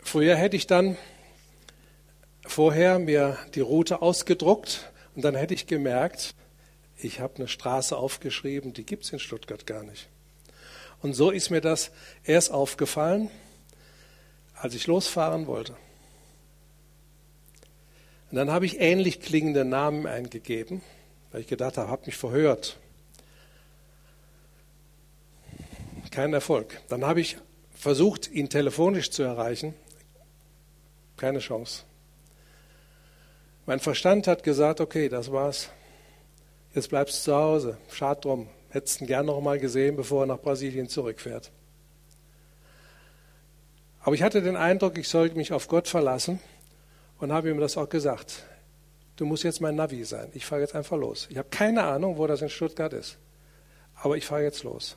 [0.04, 0.98] früher hätte ich dann
[2.46, 6.36] vorher mir die Route ausgedruckt und dann hätte ich gemerkt,
[6.98, 10.10] ich habe eine Straße aufgeschrieben, die gibt es in Stuttgart gar nicht.
[11.02, 11.92] Und so ist mir das
[12.26, 13.32] erst aufgefallen,
[14.56, 15.78] als ich losfahren wollte.
[18.32, 20.82] Und dann habe ich ähnlich klingende Namen eingegeben,
[21.32, 22.78] weil ich gedacht habe, habe mich verhört.
[26.12, 26.80] Kein Erfolg.
[26.90, 27.38] Dann habe ich
[27.74, 29.74] versucht, ihn telefonisch zu erreichen.
[31.18, 31.84] Keine Chance.
[33.66, 35.70] Mein Verstand hat gesagt, okay, das war's.
[36.74, 37.78] Jetzt bleibst du zu Hause.
[37.92, 38.48] Schad drum.
[38.70, 41.52] Hättest ihn gern noch mal gesehen, bevor er nach Brasilien zurückfährt.
[44.02, 46.40] Aber ich hatte den Eindruck, ich sollte mich auf Gott verlassen
[47.20, 48.44] und habe ihm das auch gesagt.
[49.16, 50.30] Du musst jetzt mein Navi sein.
[50.34, 51.28] Ich fahre jetzt einfach los.
[51.30, 53.18] Ich habe keine Ahnung, wo das in Stuttgart ist.
[53.96, 54.96] Aber ich fahre jetzt los.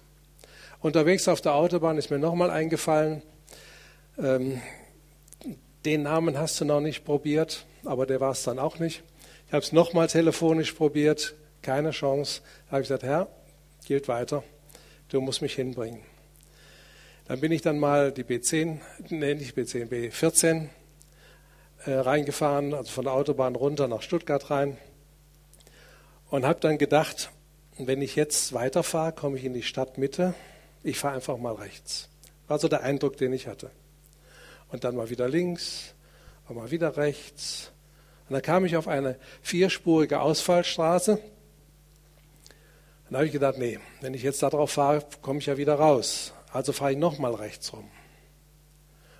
[0.81, 3.23] Unterwegs auf der Autobahn ist mir nochmal eingefallen,
[4.19, 4.61] ähm,
[5.85, 9.03] den Namen hast du noch nicht probiert, aber der war es dann auch nicht.
[9.47, 12.43] Ich habe es nochmal telefonisch probiert, keine Chance.
[12.67, 13.29] Da habe ich gesagt, Herr,
[13.85, 14.45] gilt weiter,
[15.09, 16.01] du musst mich hinbringen.
[17.27, 20.69] Dann bin ich dann mal die B10, nee, nicht B10, B14
[21.85, 24.77] äh, reingefahren, also von der Autobahn runter nach Stuttgart rein
[26.31, 27.31] und habe dann gedacht,
[27.79, 30.35] wenn ich jetzt weiterfahre, komme ich in die Stadtmitte,
[30.83, 32.09] ich fahre einfach mal rechts.
[32.49, 33.71] War so der Eindruck, den ich hatte.
[34.71, 35.95] Und dann mal wieder links
[36.55, 37.73] mal wieder rechts.
[38.29, 41.19] Und dann kam ich auf eine vierspurige Ausfallstraße.
[43.05, 46.33] Dann habe ich gedacht, nee, wenn ich jetzt darauf fahre, komme ich ja wieder raus.
[46.53, 47.91] Also fahre ich nochmal rechts rum.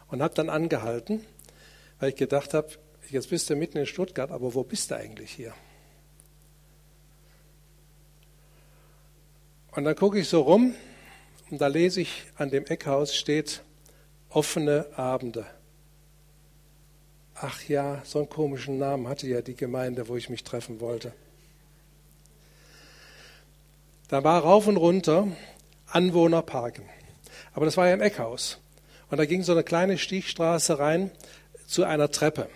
[0.09, 1.25] Und habe dann angehalten,
[2.03, 2.67] weil ich gedacht habe,
[3.11, 5.55] jetzt bist du mitten in Stuttgart, aber wo bist du eigentlich hier?
[9.71, 10.75] Und dann gucke ich so rum
[11.49, 13.63] und da lese ich, an dem Eckhaus steht
[14.31, 15.47] offene Abende.
[17.37, 21.13] Ach ja, so einen komischen Namen hatte ja die Gemeinde, wo ich mich treffen wollte.
[24.09, 25.29] Da war rauf und runter
[25.87, 26.83] Anwohner parken.
[27.55, 28.59] Aber das war ja ein Eckhaus.
[29.09, 31.13] Und da ging so eine kleine Stichstraße rein
[31.73, 32.49] zu einer Treppe.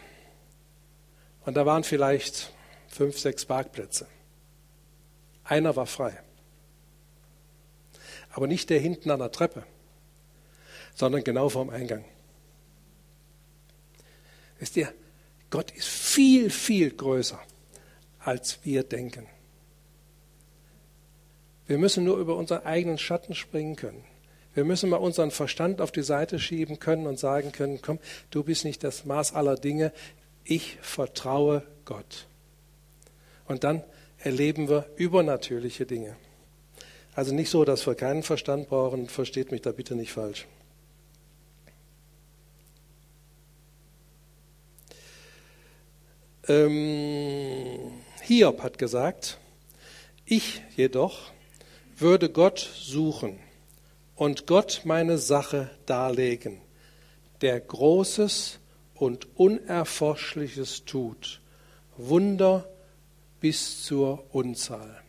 [1.44, 2.52] Und da waren vielleicht
[2.88, 4.06] fünf, sechs Parkplätze.
[5.44, 6.18] Einer war frei
[8.36, 9.64] aber nicht der hinten an der Treppe,
[10.94, 12.04] sondern genau vorm Eingang.
[14.58, 14.92] Wisst ihr,
[15.48, 17.40] Gott ist viel, viel größer,
[18.18, 19.26] als wir denken.
[21.66, 24.04] Wir müssen nur über unseren eigenen Schatten springen können.
[24.56, 27.98] Wir müssen mal unseren Verstand auf die Seite schieben können und sagen können, komm,
[28.30, 29.92] du bist nicht das Maß aller Dinge,
[30.44, 32.26] ich vertraue Gott.
[33.44, 33.84] Und dann
[34.16, 36.16] erleben wir übernatürliche Dinge.
[37.14, 40.46] Also nicht so, dass wir keinen Verstand brauchen, versteht mich da bitte nicht falsch.
[46.48, 47.92] Ähm,
[48.22, 49.36] Hiob hat gesagt,
[50.24, 51.30] ich jedoch
[51.98, 53.38] würde Gott suchen
[54.16, 56.60] und Gott meine Sache darlegen,
[57.42, 58.58] der Großes
[58.94, 61.40] und Unerforschliches tut,
[61.96, 62.68] Wunder
[63.40, 65.02] bis zur Unzahl.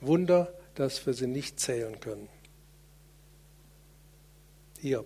[0.00, 2.28] Wunder dass wir sie nicht zählen können.
[4.80, 5.04] Hier.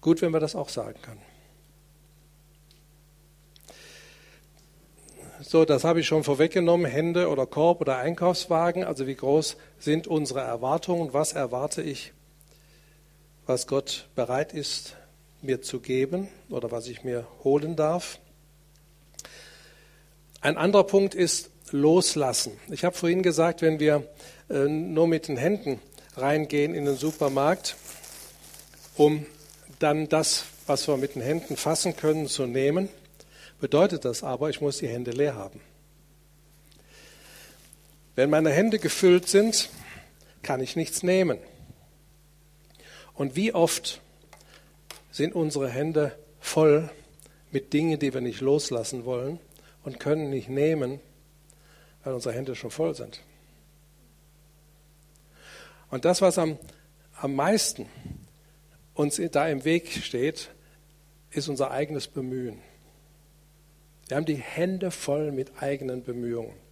[0.00, 1.22] Gut, wenn wir das auch sagen können.
[5.40, 6.86] So, das habe ich schon vorweggenommen.
[6.86, 8.84] Hände oder Korb oder Einkaufswagen.
[8.84, 11.12] Also wie groß sind unsere Erwartungen?
[11.12, 12.12] Was erwarte ich,
[13.46, 14.96] was Gott bereit ist,
[15.42, 18.18] mir zu geben oder was ich mir holen darf?
[20.40, 22.52] Ein anderer Punkt ist, loslassen.
[22.70, 24.08] Ich habe vorhin gesagt, wenn wir
[24.48, 25.80] äh, nur mit den Händen
[26.16, 27.76] reingehen in den Supermarkt,
[28.96, 29.26] um
[29.78, 32.88] dann das, was wir mit den Händen fassen können, zu nehmen,
[33.60, 35.60] bedeutet das aber, ich muss die Hände leer haben.
[38.18, 39.70] Wenn meine Hände gefüllt sind,
[40.42, 41.38] kann ich nichts nehmen.
[43.14, 44.00] Und wie oft
[45.12, 46.90] sind unsere Hände voll
[47.52, 49.38] mit Dingen, die wir nicht loslassen wollen
[49.84, 50.98] und können nicht nehmen,
[52.02, 53.20] weil unsere Hände schon voll sind.
[55.88, 56.58] Und das, was am,
[57.20, 57.86] am meisten
[58.94, 60.50] uns da im Weg steht,
[61.30, 62.58] ist unser eigenes Bemühen.
[64.08, 66.67] Wir haben die Hände voll mit eigenen Bemühungen.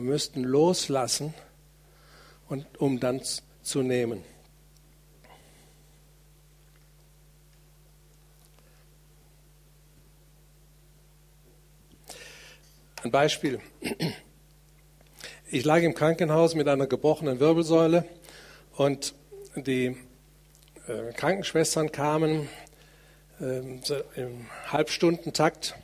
[0.00, 1.34] Und müssten loslassen,
[2.48, 3.20] und, um dann
[3.60, 4.24] zu nehmen.
[13.02, 13.60] Ein Beispiel.
[15.50, 18.06] Ich lag im Krankenhaus mit einer gebrochenen Wirbelsäule
[18.76, 19.14] und
[19.54, 19.98] die
[20.88, 22.48] äh, Krankenschwestern kamen
[23.38, 23.58] äh,
[24.16, 25.74] im Halbstundentakt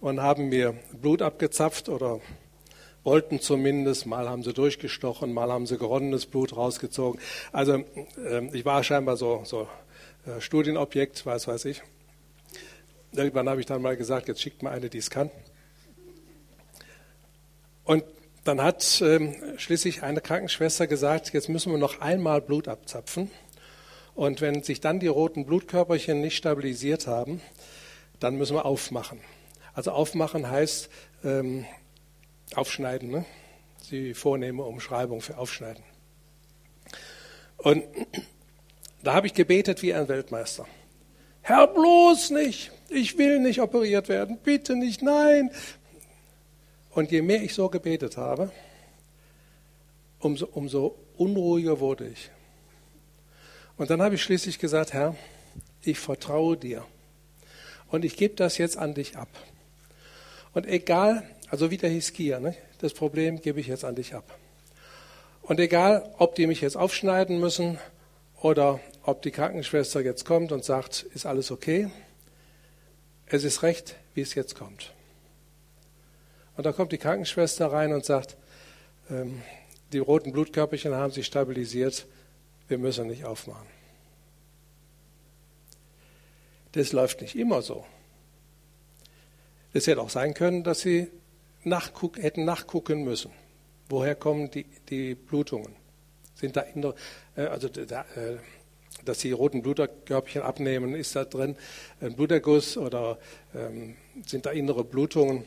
[0.00, 2.22] und haben mir Blut abgezapft oder
[3.08, 7.18] wollten zumindest, mal haben sie durchgestochen, mal haben sie geronnenes Blut rausgezogen.
[7.52, 7.76] Also
[8.22, 9.66] äh, ich war scheinbar so, so
[10.26, 11.80] äh, Studienobjekt, was weiß ich.
[13.12, 15.30] Irgendwann habe ich dann mal gesagt, jetzt schickt mal eine, die es kann.
[17.84, 18.04] Und
[18.44, 23.30] dann hat ähm, schließlich eine Krankenschwester gesagt, jetzt müssen wir noch einmal Blut abzapfen.
[24.14, 27.40] Und wenn sich dann die roten Blutkörperchen nicht stabilisiert haben,
[28.20, 29.20] dann müssen wir aufmachen.
[29.72, 30.90] Also aufmachen heißt
[31.24, 31.64] ähm,
[32.54, 33.24] aufschneiden, ne?
[33.90, 35.82] die vornehme Umschreibung für aufschneiden.
[37.58, 37.84] Und
[39.02, 40.66] da habe ich gebetet wie ein Weltmeister.
[41.42, 42.72] Herr, bloß nicht.
[42.90, 44.38] Ich will nicht operiert werden.
[44.42, 45.02] Bitte nicht.
[45.02, 45.50] Nein.
[46.90, 48.50] Und je mehr ich so gebetet habe,
[50.18, 52.30] umso, umso unruhiger wurde ich.
[53.76, 55.14] Und dann habe ich schließlich gesagt, Herr,
[55.82, 56.84] ich vertraue dir.
[57.90, 59.28] Und ich gebe das jetzt an dich ab.
[60.52, 64.38] Und egal, also wie der Hiskia, ne, das Problem gebe ich jetzt an dich ab.
[65.42, 67.78] Und egal, ob die mich jetzt aufschneiden müssen
[68.40, 71.90] oder ob die Krankenschwester jetzt kommt und sagt, ist alles okay,
[73.26, 74.92] es ist recht, wie es jetzt kommt.
[76.56, 78.36] Und da kommt die Krankenschwester rein und sagt,
[79.10, 79.42] ähm,
[79.92, 82.06] die roten Blutkörperchen haben sich stabilisiert,
[82.68, 83.66] wir müssen nicht aufmachen.
[86.72, 87.86] Das läuft nicht immer so.
[89.72, 91.08] Es hätte auch sein können, dass sie
[91.64, 93.30] nachguck, hätten nachgucken müssen.
[93.88, 95.74] Woher kommen die, die Blutungen?
[96.34, 96.94] Sind da innere,
[97.36, 98.36] äh, also da, äh,
[99.04, 101.56] dass die roten Bluterkörbchen abnehmen, ist da drin
[102.00, 103.18] ein Bluterguss oder
[103.54, 103.96] ähm,
[104.26, 105.44] sind da innere Blutungen?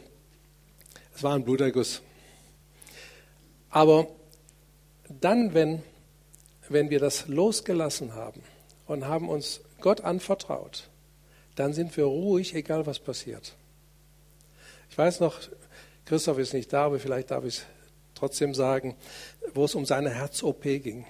[1.16, 2.02] Es war ein Bluterguss.
[3.70, 4.08] Aber
[5.08, 5.84] dann, wenn,
[6.70, 8.42] wenn wir das losgelassen haben
[8.88, 10.90] und haben uns Gott anvertraut,
[11.56, 13.56] dann sind wir ruhig, egal was passiert.
[14.90, 15.40] Ich weiß noch,
[16.12, 17.66] Christoph ist nicht da, aber vielleicht darf ich es
[18.16, 18.98] trotzdem sagen,
[19.54, 21.06] wo es um seine Herz-OP ging.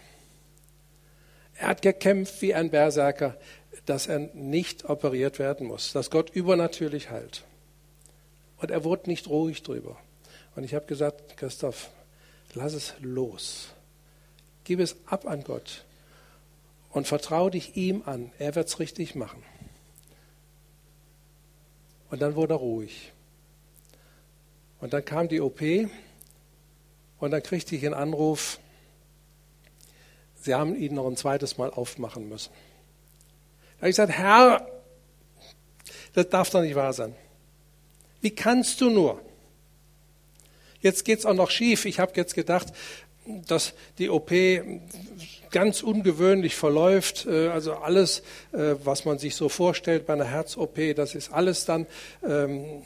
[1.56, 3.36] Er hat gekämpft wie ein Berserker,
[3.88, 7.45] dass er nicht operiert werden muss, dass Gott übernatürlich heilt.
[8.58, 9.97] Und er wurde nicht ruhig drüber.
[10.56, 11.89] Und ich habe gesagt, Christoph,
[12.54, 13.70] lass es los.
[14.66, 15.84] Gib es ab an Gott
[16.91, 18.32] und vertraue dich ihm an.
[18.38, 19.41] Er wird es richtig machen.
[22.12, 23.12] Und dann wurde er ruhig.
[24.82, 25.62] Und dann kam die OP
[27.20, 28.60] und dann kriegte ich einen Anruf,
[30.42, 32.52] sie haben ihn noch ein zweites Mal aufmachen müssen.
[33.76, 34.68] Da habe ich gesagt, Herr,
[36.14, 37.16] das darf doch nicht wahr sein.
[38.22, 39.22] Wie kannst du nur?
[40.82, 41.86] Jetzt geht es auch noch schief.
[41.86, 42.68] Ich habe jetzt gedacht,
[43.48, 44.32] dass die OP
[45.52, 47.28] ganz ungewöhnlich verläuft.
[47.28, 51.66] Äh, also alles, äh, was man sich so vorstellt bei einer Herz-OP, das ist alles
[51.66, 51.86] dann
[52.28, 52.84] ähm,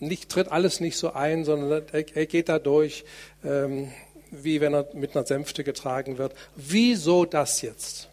[0.00, 3.04] nicht, tritt alles nicht so ein, sondern er, geht da durch,
[3.44, 3.92] ähm,
[4.30, 6.34] wie wenn er mit einer Sänfte getragen wird.
[6.56, 8.08] Wieso das jetzt?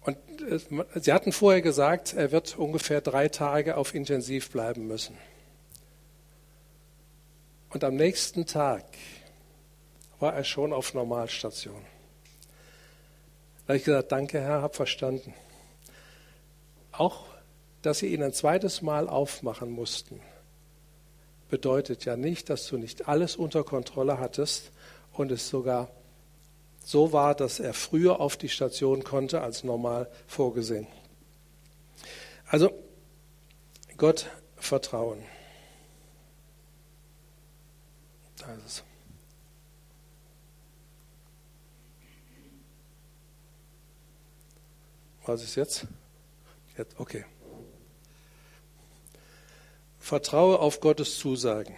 [0.00, 0.58] Und äh,
[1.00, 5.16] sie hatten vorher gesagt, er wird ungefähr drei Tage auf Intensiv bleiben müssen.
[7.70, 8.84] Und am nächsten Tag
[10.18, 11.82] war er schon auf Normalstation.
[13.62, 15.34] Da habe ich gesagt, danke Herr, habe verstanden.
[16.90, 17.24] Auch,
[17.82, 20.20] dass sie ihn ein zweites Mal aufmachen mussten,
[21.50, 24.72] bedeutet ja nicht, dass du nicht alles unter Kontrolle hattest
[25.12, 25.90] und es sogar
[26.84, 30.86] so war, dass er früher auf die Station konnte als normal vorgesehen.
[32.46, 32.70] Also
[33.96, 35.22] Gott vertrauen.
[38.38, 38.84] Da ist es.
[45.24, 45.86] Was ist jetzt?
[46.76, 46.98] jetzt?
[46.98, 47.24] Okay.
[50.02, 51.76] Vertraue auf Gottes Zusagen.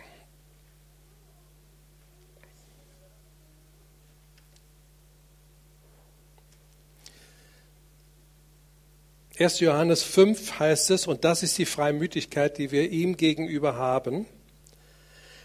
[9.36, 14.24] Erst Johannes 5 heißt es, und das ist die Freimütigkeit, die wir ihm gegenüber haben,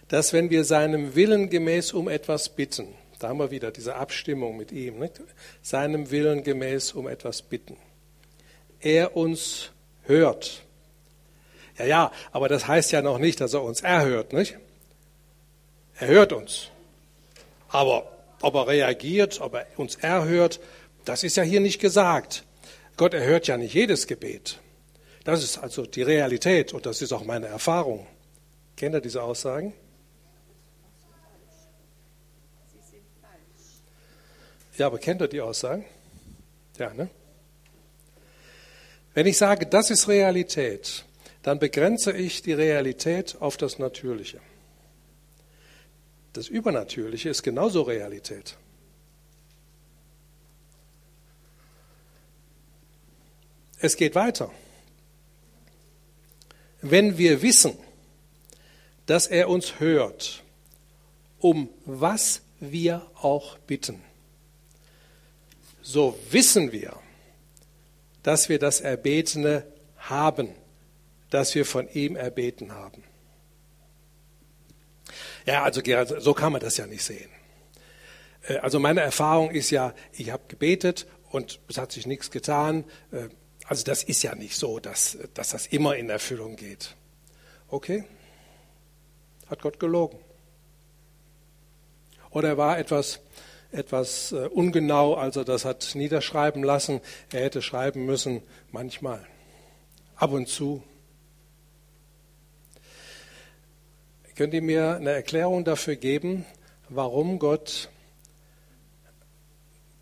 [0.08, 2.88] dass wenn wir seinem Willen gemäß um etwas bitten,
[3.20, 5.20] da haben wir wieder diese Abstimmung mit ihm, nicht?
[5.62, 7.76] seinem Willen gemäß um etwas bitten,
[8.80, 9.72] er uns
[10.04, 10.64] hört.
[11.80, 14.58] Ja, ja, aber das heißt ja noch nicht, dass er uns erhört, nicht?
[15.96, 16.70] Er hört uns.
[17.70, 18.12] Aber
[18.42, 20.60] ob er reagiert, ob er uns erhört,
[21.06, 22.44] das ist ja hier nicht gesagt.
[22.98, 24.60] Gott erhört ja nicht jedes Gebet.
[25.24, 28.08] Das ist also die Realität und das ist auch meine Erfahrung.
[28.76, 29.74] Kennt ihr diese Aussagen?
[34.78, 35.86] Ja, aber kennt ihr die Aussagen?
[36.78, 37.10] Ja, ne?
[39.14, 41.04] Wenn ich sage, das ist Realität,
[41.42, 44.40] dann begrenze ich die Realität auf das Natürliche.
[46.34, 48.56] Das Übernatürliche ist genauso Realität.
[53.80, 54.52] Es geht weiter.
[56.82, 57.78] Wenn wir wissen,
[59.06, 60.44] dass er uns hört,
[61.40, 64.02] um was wir auch bitten,
[65.82, 67.00] so wissen wir,
[68.22, 69.66] dass wir das Erbetene
[69.98, 70.50] haben,
[71.30, 73.04] das wir von ihm erbeten haben.
[75.46, 75.82] Ja, also
[76.20, 77.30] so kann man das ja nicht sehen.
[78.48, 82.84] Äh, also meine Erfahrung ist ja, ich habe gebetet und es hat sich nichts getan.
[83.12, 83.30] Äh,
[83.66, 86.96] also das ist ja nicht so, dass, dass das immer in Erfüllung geht.
[87.68, 88.04] Okay,
[89.48, 90.20] hat Gott gelogen.
[92.32, 93.22] Oder er war etwas
[93.72, 97.02] etwas äh, ungenau, als er das hat niederschreiben lassen.
[97.32, 99.26] Er hätte schreiben müssen, manchmal,
[100.16, 100.84] ab und zu.
[104.40, 106.46] Könnt ihr mir eine Erklärung dafür geben,
[106.88, 107.90] warum Gott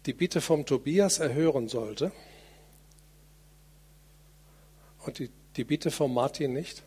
[0.05, 2.11] die Bitte vom Tobias erhören sollte
[5.07, 6.83] und die, die Bitte vom Martin nicht?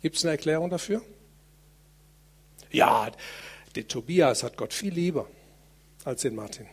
[0.00, 1.02] Gibt es eine Erklärung dafür?
[2.70, 3.12] Ja,
[3.74, 5.28] der Tobias hat Gott viel lieber
[6.02, 6.66] als den Martin.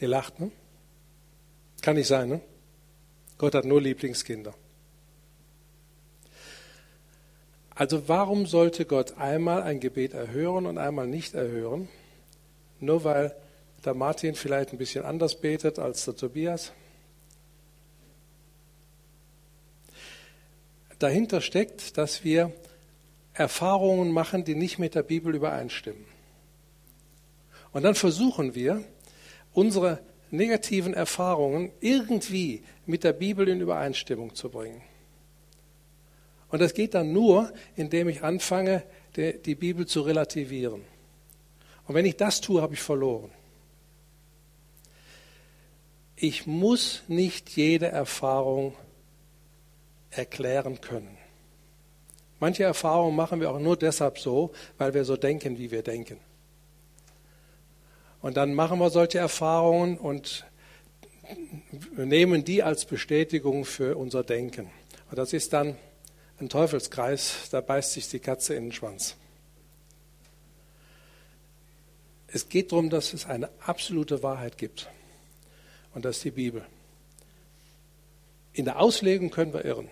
[0.00, 0.50] Ihr lacht, ne?
[1.80, 2.40] Kann nicht sein, ne?
[3.38, 4.52] Gott hat nur Lieblingskinder.
[7.80, 11.88] Also warum sollte Gott einmal ein Gebet erhören und einmal nicht erhören?
[12.78, 13.34] Nur weil
[13.82, 16.72] der Martin vielleicht ein bisschen anders betet als der Tobias?
[20.98, 22.52] Dahinter steckt, dass wir
[23.32, 26.04] Erfahrungen machen, die nicht mit der Bibel übereinstimmen.
[27.72, 28.84] Und dann versuchen wir,
[29.54, 30.00] unsere
[30.30, 34.82] negativen Erfahrungen irgendwie mit der Bibel in Übereinstimmung zu bringen.
[36.50, 38.82] Und das geht dann nur, indem ich anfange,
[39.16, 40.82] die Bibel zu relativieren.
[41.86, 43.30] Und wenn ich das tue, habe ich verloren.
[46.16, 48.74] Ich muss nicht jede Erfahrung
[50.10, 51.16] erklären können.
[52.40, 56.18] Manche Erfahrungen machen wir auch nur deshalb so, weil wir so denken, wie wir denken.
[58.22, 60.44] Und dann machen wir solche Erfahrungen und
[61.96, 64.70] nehmen die als Bestätigung für unser Denken.
[65.10, 65.76] Und das ist dann
[66.40, 69.16] ein Teufelskreis, da beißt sich die Katze in den Schwanz.
[72.28, 74.88] Es geht darum, dass es eine absolute Wahrheit gibt.
[75.92, 76.64] Und das ist die Bibel.
[78.52, 79.88] In der Auslegung können wir irren,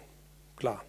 [0.57, 0.85] klar.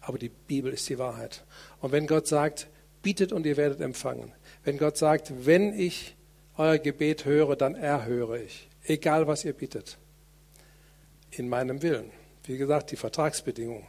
[0.00, 1.44] Aber die Bibel ist die Wahrheit.
[1.80, 2.66] Und wenn Gott sagt,
[3.02, 4.32] bietet und ihr werdet empfangen.
[4.64, 6.16] Wenn Gott sagt, wenn ich
[6.56, 8.68] euer Gebet höre, dann erhöre ich.
[8.84, 9.98] Egal was ihr bittet.
[11.30, 12.10] In meinem Willen.
[12.44, 13.86] Wie gesagt, die Vertragsbedingungen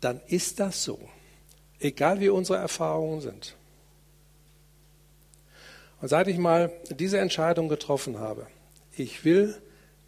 [0.00, 0.98] dann ist das so.
[1.78, 3.56] Egal wie unsere Erfahrungen sind.
[6.00, 8.46] Und seit ich mal diese Entscheidung getroffen habe,
[8.96, 9.60] ich will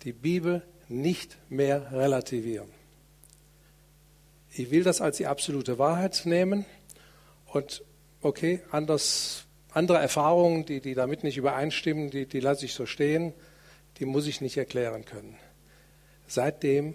[0.03, 2.69] die Bibel nicht mehr relativieren.
[4.53, 6.65] Ich will das als die absolute Wahrheit nehmen
[7.47, 7.83] und
[8.23, 13.35] okay, anders, andere Erfahrungen, die, die damit nicht übereinstimmen, die, die lasse ich so stehen,
[13.99, 15.37] die muss ich nicht erklären können.
[16.27, 16.95] Seitdem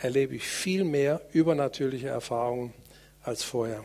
[0.00, 2.72] erlebe ich viel mehr übernatürliche Erfahrungen
[3.22, 3.84] als vorher.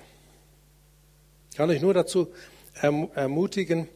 [1.51, 2.31] Ich kann euch nur dazu
[2.81, 3.87] ermutigen,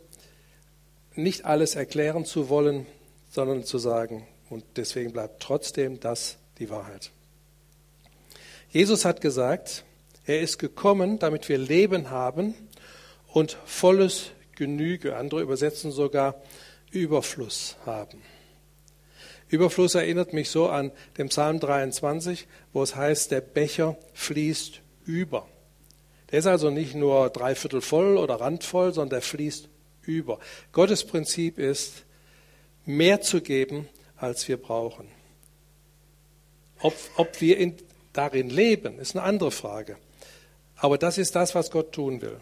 [1.15, 2.85] nicht alles erklären zu wollen,
[3.29, 7.11] sondern zu sagen, und deswegen bleibt trotzdem das die Wahrheit.
[8.69, 9.83] Jesus hat gesagt,
[10.25, 12.53] er ist gekommen, damit wir Leben haben
[13.27, 16.41] und volles Genüge, andere übersetzen sogar
[16.91, 18.21] Überfluss haben.
[19.51, 25.47] Überfluss erinnert mich so an den Psalm 23, wo es heißt, der Becher fließt über.
[26.31, 29.67] Der ist also nicht nur dreiviertel voll oder randvoll, sondern der fließt
[30.03, 30.39] über.
[30.71, 32.05] Gottes Prinzip ist,
[32.85, 35.07] mehr zu geben, als wir brauchen.
[36.79, 37.75] Ob, ob wir in,
[38.13, 39.97] darin leben, ist eine andere Frage.
[40.77, 42.39] Aber das ist das, was Gott tun will.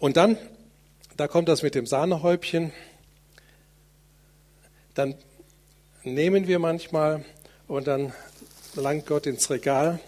[0.00, 0.38] Und dann,
[1.18, 2.72] da kommt das mit dem Sahnehäubchen,
[4.94, 5.14] dann
[6.02, 7.24] nehmen wir manchmal
[7.68, 8.14] und dann
[8.74, 10.00] langt Gott ins Regal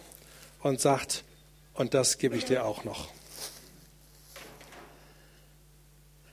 [0.62, 1.24] und sagt,
[1.74, 3.08] und das gebe ich dir auch noch.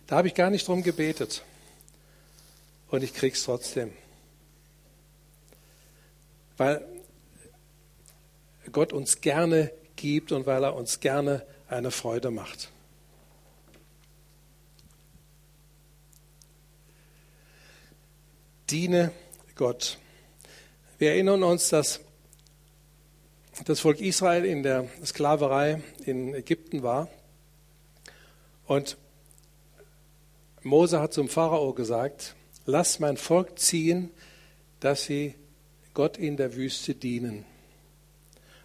[0.07, 1.43] Da habe ich gar nicht drum gebetet.
[2.89, 3.91] Und ich krieg's trotzdem.
[6.55, 6.83] Weil
[8.71, 12.69] Gott uns gerne gibt und weil er uns gerne eine Freude macht.
[18.71, 19.11] Diene
[19.55, 19.97] Gott.
[20.97, 22.01] Wir erinnern uns, dass
[23.65, 27.09] das Volk Israel in der Sklaverei in Ägypten war.
[28.65, 28.97] Und
[30.61, 34.11] Mose hat zum Pharao gesagt, lass mein Volk ziehen,
[34.79, 35.35] dass sie
[35.93, 37.45] Gott in der Wüste dienen.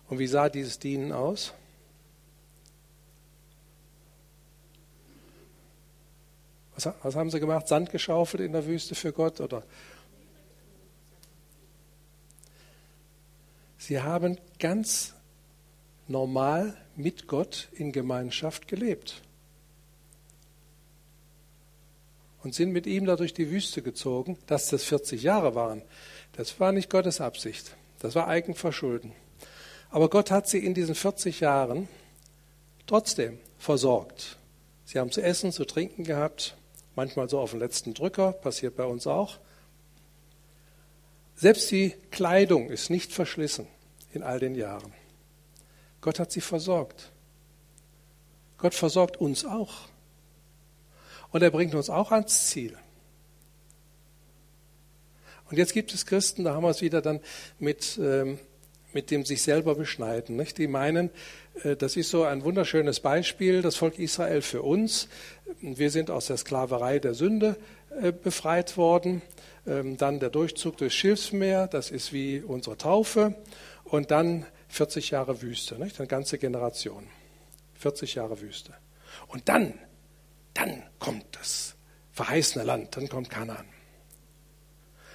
[0.09, 1.55] Und wie sah dieses Dienen aus?
[6.74, 7.68] Was, was haben sie gemacht?
[7.68, 9.62] Sand geschaufelt in der Wüste für Gott oder
[13.87, 15.12] Sie haben ganz
[16.09, 19.20] normal mit Gott in Gemeinschaft gelebt.
[22.43, 25.82] und sind mit ihm da durch die Wüste gezogen, dass das 40 Jahre waren.
[26.32, 27.74] Das war nicht Gottes Absicht.
[28.01, 29.12] Das war Eigenverschulden.
[29.91, 31.89] Aber Gott hat sie in diesen 40 Jahren
[32.87, 34.37] trotzdem versorgt.
[34.85, 36.57] Sie haben zu essen, zu trinken gehabt,
[36.97, 39.39] manchmal so auf den letzten Drücker, passiert bei uns auch.
[41.37, 43.66] Selbst die Kleidung ist nicht verschlissen
[44.12, 44.93] in all den Jahren.
[46.01, 47.11] Gott hat sie versorgt.
[48.59, 49.89] Gott versorgt uns auch.
[51.30, 52.76] Und er bringt uns auch ans Ziel.
[55.51, 57.20] Und jetzt gibt es Christen, da haben wir es wieder dann
[57.59, 58.39] mit, ähm,
[58.93, 60.37] mit dem sich selber beschneiden.
[60.37, 60.59] Nicht?
[60.59, 61.11] Die meinen,
[61.62, 65.09] äh, das ist so ein wunderschönes Beispiel, das Volk Israel für uns.
[65.61, 67.57] Wir sind aus der Sklaverei der Sünde
[68.12, 69.22] befreit worden.
[69.66, 73.34] Ähm, dann der Durchzug durchs Schilfsmeer, das ist wie unsere Taufe.
[73.84, 75.99] Und dann 40 Jahre Wüste, nicht?
[75.99, 77.07] eine ganze Generation.
[77.74, 78.74] 40 Jahre Wüste.
[79.28, 79.74] Und dann,
[80.55, 81.76] dann kommt das
[82.12, 83.66] verheißene Land, dann kommt Kanaan.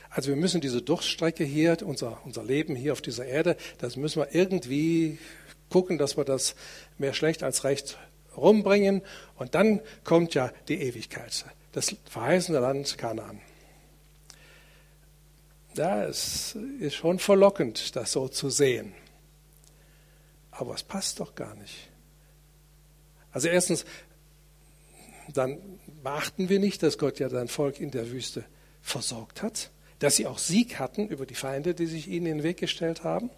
[0.09, 4.21] Also wir müssen diese Durchstrecke hier, unser, unser Leben hier auf dieser Erde, das müssen
[4.21, 5.19] wir irgendwie
[5.69, 6.55] gucken, dass wir das
[6.97, 7.97] mehr schlecht als recht
[8.35, 9.01] rumbringen.
[9.35, 13.41] Und dann kommt ja die Ewigkeit, das verheißene Land Kanaan.
[15.75, 18.93] Ja, es ist schon verlockend, das so zu sehen.
[20.51, 21.89] Aber es passt doch gar nicht.
[23.31, 23.85] Also erstens,
[25.33, 25.59] dann
[26.03, 28.43] beachten wir nicht, dass Gott ja sein Volk in der Wüste
[28.81, 32.43] versorgt hat, dass sie auch Sieg hatten über die Feinde, die sich ihnen in den
[32.43, 33.29] Weg gestellt haben.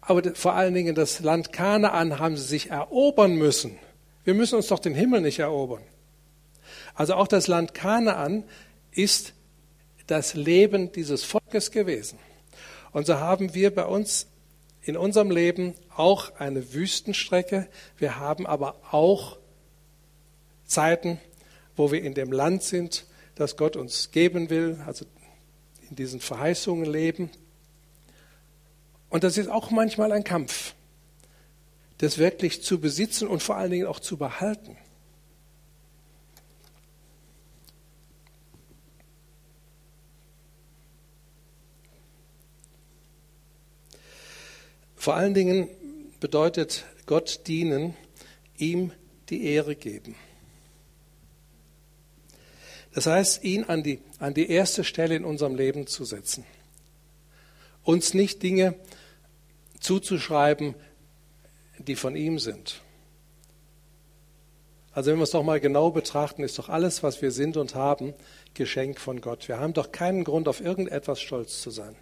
[0.00, 3.76] Aber vor allen Dingen das Land Kanaan haben sie sich erobern müssen.
[4.24, 5.82] Wir müssen uns doch den Himmel nicht erobern.
[6.96, 8.44] Also auch das Land Kanaan
[8.90, 9.34] ist
[10.06, 12.18] das Leben dieses Volkes gewesen.
[12.92, 14.26] Und so haben wir bei uns
[14.82, 17.68] in unserem Leben auch eine Wüstenstrecke.
[17.98, 19.38] Wir haben aber auch
[20.64, 21.20] Zeiten,
[21.76, 25.04] wo wir in dem Land sind, das Gott uns geben will, also
[25.90, 27.30] in diesen Verheißungen leben.
[29.10, 30.74] Und das ist auch manchmal ein Kampf,
[31.98, 34.78] das wirklich zu besitzen und vor allen Dingen auch zu behalten.
[45.06, 45.68] Vor allen Dingen
[46.18, 47.94] bedeutet Gott dienen,
[48.58, 48.90] ihm
[49.28, 50.16] die Ehre geben.
[52.92, 56.44] Das heißt, ihn an die, an die erste Stelle in unserem Leben zu setzen.
[57.84, 58.74] Uns nicht Dinge
[59.78, 60.74] zuzuschreiben,
[61.78, 62.82] die von ihm sind.
[64.90, 67.76] Also wenn wir es doch mal genau betrachten, ist doch alles, was wir sind und
[67.76, 68.12] haben,
[68.54, 69.46] Geschenk von Gott.
[69.46, 71.94] Wir haben doch keinen Grund, auf irgendetwas stolz zu sein.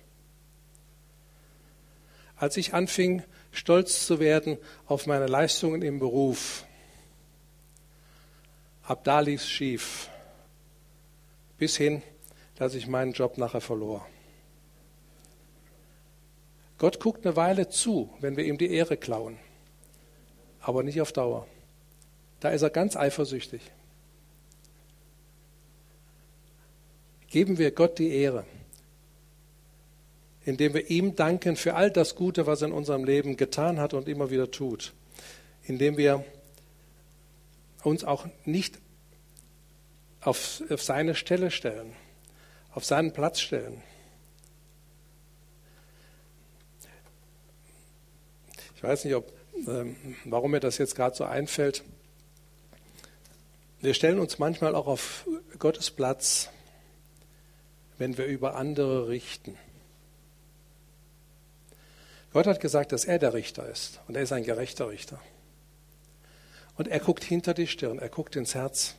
[2.37, 3.23] Als ich anfing,
[3.53, 6.65] stolz zu werden auf meine Leistungen im Beruf,
[8.83, 10.11] ab da lief es schief,
[11.59, 12.03] bis hin,
[12.57, 14.07] dass ich meinen Job nachher verlor.
[16.79, 19.39] Gott guckt eine Weile zu, wenn wir ihm die Ehre klauen,
[20.61, 21.47] aber nicht auf Dauer.
[22.41, 23.63] Da ist er ganz eifersüchtig.
[27.29, 28.45] Geben wir Gott die Ehre
[30.45, 33.95] indem wir ihm danken für all das Gute, was er in unserem Leben getan hat
[33.95, 34.93] und immer wieder tut,
[35.63, 36.25] indem wir
[37.83, 38.79] uns auch nicht
[40.21, 41.95] auf, auf seine Stelle stellen,
[42.73, 43.83] auf seinen Platz stellen.
[48.77, 49.33] Ich weiß nicht, ob,
[49.67, 51.85] ähm, warum mir das jetzt gerade so einfällt.
[53.81, 55.27] Wir stellen uns manchmal auch auf
[55.59, 56.51] Gottes Platz,
[57.97, 59.57] wenn wir über andere richten.
[62.35, 65.21] Gott hat gesagt, dass er der Richter ist und er ist ein gerechter Richter.
[66.77, 68.97] Und er guckt hinter die Stirn, er guckt ins Herz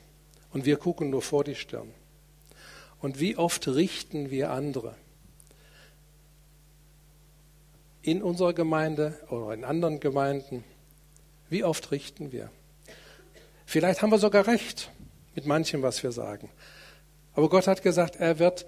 [0.53, 1.91] und wir gucken nur vor die Stirn.
[3.01, 4.95] Und wie oft richten wir andere?
[8.03, 10.63] In unserer Gemeinde oder in anderen Gemeinden.
[11.49, 12.49] Wie oft richten wir?
[13.65, 14.91] Vielleicht haben wir sogar recht
[15.35, 16.49] mit manchem, was wir sagen.
[17.33, 18.65] Aber Gott hat gesagt, er wird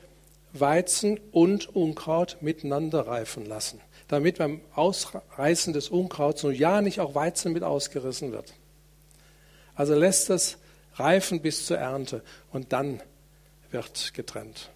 [0.52, 7.16] Weizen und Unkraut miteinander reifen lassen damit beim Ausreißen des Unkrauts nur ja nicht auch
[7.16, 8.54] Weizen mit ausgerissen wird.
[9.76, 10.58] Also lässt es
[10.96, 13.02] reifen bis zur Ernte und dann
[13.70, 14.72] wird getrennt.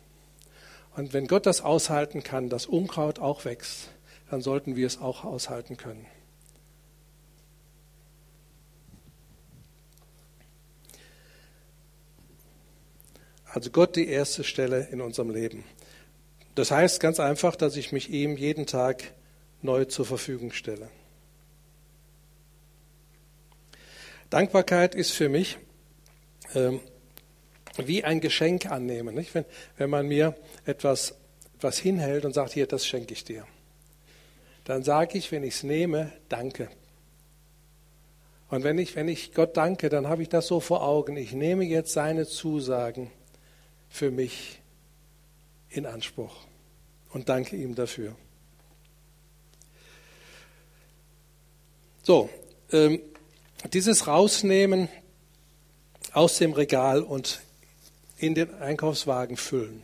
[0.95, 3.89] Und wenn Gott das aushalten kann, dass Unkraut auch wächst,
[4.29, 6.05] dann sollten wir es auch aushalten können.
[13.45, 15.65] Also Gott die erste Stelle in unserem Leben.
[16.55, 19.13] Das heißt ganz einfach, dass ich mich ihm jeden Tag
[19.61, 20.89] neu zur Verfügung stelle.
[24.29, 25.57] Dankbarkeit ist für mich
[26.55, 26.79] ähm,
[27.77, 29.15] wie ein Geschenk annehmen.
[29.15, 29.35] Nicht?
[29.35, 29.45] Wenn,
[29.77, 30.35] wenn man mir
[30.65, 31.15] etwas,
[31.57, 33.45] etwas hinhält und sagt, hier, das schenke ich dir.
[34.63, 36.69] Dann sage ich, wenn ich es nehme, danke.
[38.49, 41.15] Und wenn ich, wenn ich Gott danke, dann habe ich das so vor Augen.
[41.17, 43.09] Ich nehme jetzt seine Zusagen
[43.89, 44.61] für mich
[45.69, 46.35] in Anspruch
[47.11, 48.15] und danke ihm dafür.
[52.03, 52.29] So,
[52.71, 52.99] ähm,
[53.73, 54.89] dieses Rausnehmen
[56.13, 57.41] aus dem Regal und
[58.17, 59.83] in den Einkaufswagen füllen,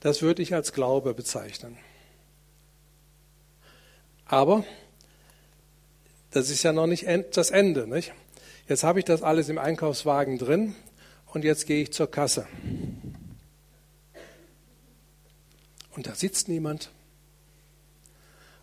[0.00, 1.76] das würde ich als Glaube bezeichnen.
[4.24, 4.64] Aber
[6.30, 7.86] das ist ja noch nicht das Ende.
[7.86, 8.12] Nicht?
[8.68, 10.74] Jetzt habe ich das alles im Einkaufswagen drin
[11.26, 12.46] und jetzt gehe ich zur Kasse.
[15.96, 16.90] Und da sitzt niemand.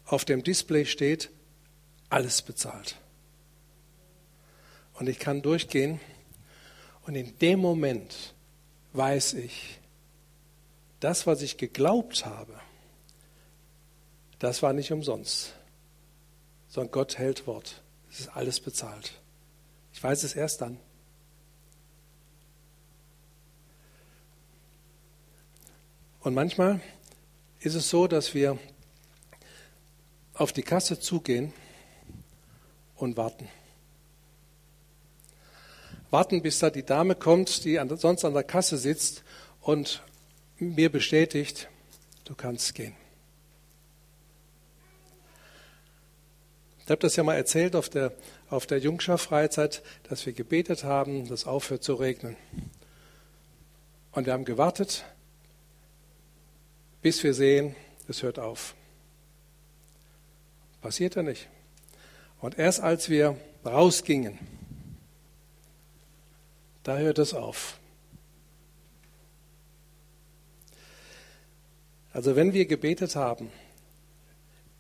[0.06, 1.30] Auf dem Display steht,
[2.10, 2.98] alles bezahlt.
[4.94, 6.00] Und ich kann durchgehen
[7.06, 8.34] und in dem Moment
[8.94, 9.80] weiß ich,
[11.00, 12.60] das, was ich geglaubt habe,
[14.40, 15.54] das war nicht umsonst,
[16.68, 17.82] sondern Gott hält Wort.
[18.10, 19.14] Es ist alles bezahlt.
[19.94, 20.80] Ich weiß es erst dann.
[26.22, 26.82] Und manchmal
[27.60, 28.58] ist es so, dass wir
[30.34, 31.54] auf die Kasse zugehen
[32.98, 33.48] und warten.
[36.10, 39.24] Warten, bis da die Dame kommt, die sonst an der Kasse sitzt
[39.62, 40.04] und
[40.58, 41.70] mir bestätigt,
[42.26, 42.96] du kannst gehen.
[46.86, 48.14] Ich habe das ja mal erzählt auf der,
[48.50, 52.38] auf der Jungschar-Freizeit, dass wir gebetet haben, dass aufhört zu regnen.
[54.14, 55.04] Und wir haben gewartet,
[57.02, 57.76] bis wir sehen,
[58.08, 58.74] es hört auf.
[60.82, 61.50] Passiert ja nicht.
[62.40, 64.38] Und erst als wir rausgingen,
[66.84, 67.80] da hört es auf.
[72.14, 73.52] Also wenn wir gebetet haben,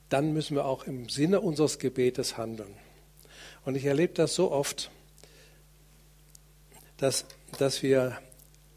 [0.09, 2.73] dann müssen wir auch im Sinne unseres Gebetes handeln.
[3.65, 4.89] Und ich erlebe das so oft,
[6.97, 7.25] dass,
[7.57, 8.17] dass wir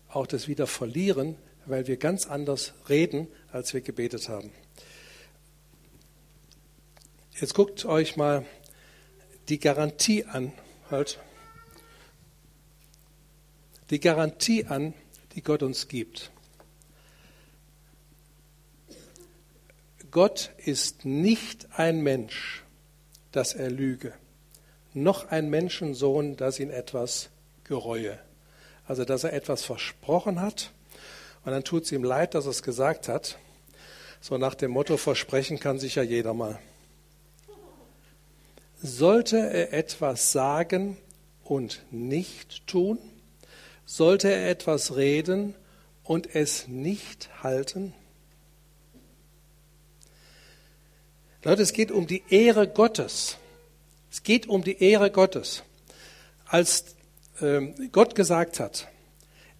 [0.08, 4.52] auch das wieder verlieren, weil wir ganz anders reden, als wir gebetet haben.
[7.40, 8.44] Jetzt guckt euch mal
[9.48, 10.52] die Garantie an,
[10.90, 11.18] halt.
[13.90, 14.94] Die Garantie an,
[15.34, 16.30] die Gott uns gibt.
[20.10, 22.64] Gott ist nicht ein Mensch,
[23.32, 24.12] dass er lüge,
[24.92, 27.30] noch ein Menschensohn, dass ihn etwas
[27.64, 28.18] gereue.
[28.86, 30.72] Also, dass er etwas versprochen hat
[31.44, 33.38] und dann tut es ihm leid, dass er es gesagt hat.
[34.20, 36.58] So nach dem Motto, versprechen kann sich ja jeder mal.
[38.82, 40.96] Sollte er etwas sagen
[41.44, 42.98] und nicht tun?
[43.84, 45.54] Sollte er etwas reden
[46.02, 47.92] und es nicht halten?
[51.44, 53.36] Leute, es geht um die Ehre Gottes.
[54.10, 55.62] Es geht um die Ehre Gottes.
[56.46, 56.96] Als
[57.42, 58.88] ähm, Gott gesagt hat,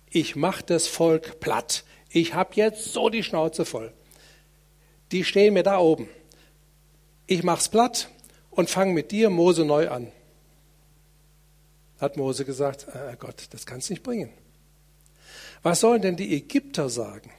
[0.09, 1.85] ich mache das Volk platt.
[2.09, 3.93] Ich habe jetzt so die Schnauze voll.
[5.13, 6.09] Die stehen mir da oben.
[7.27, 8.09] Ich mach's platt
[8.51, 10.11] und fange mit dir, Mose, neu an.
[12.01, 14.33] Hat Mose gesagt, äh Gott, das kannst du nicht bringen.
[15.63, 17.31] Was sollen denn die Ägypter sagen?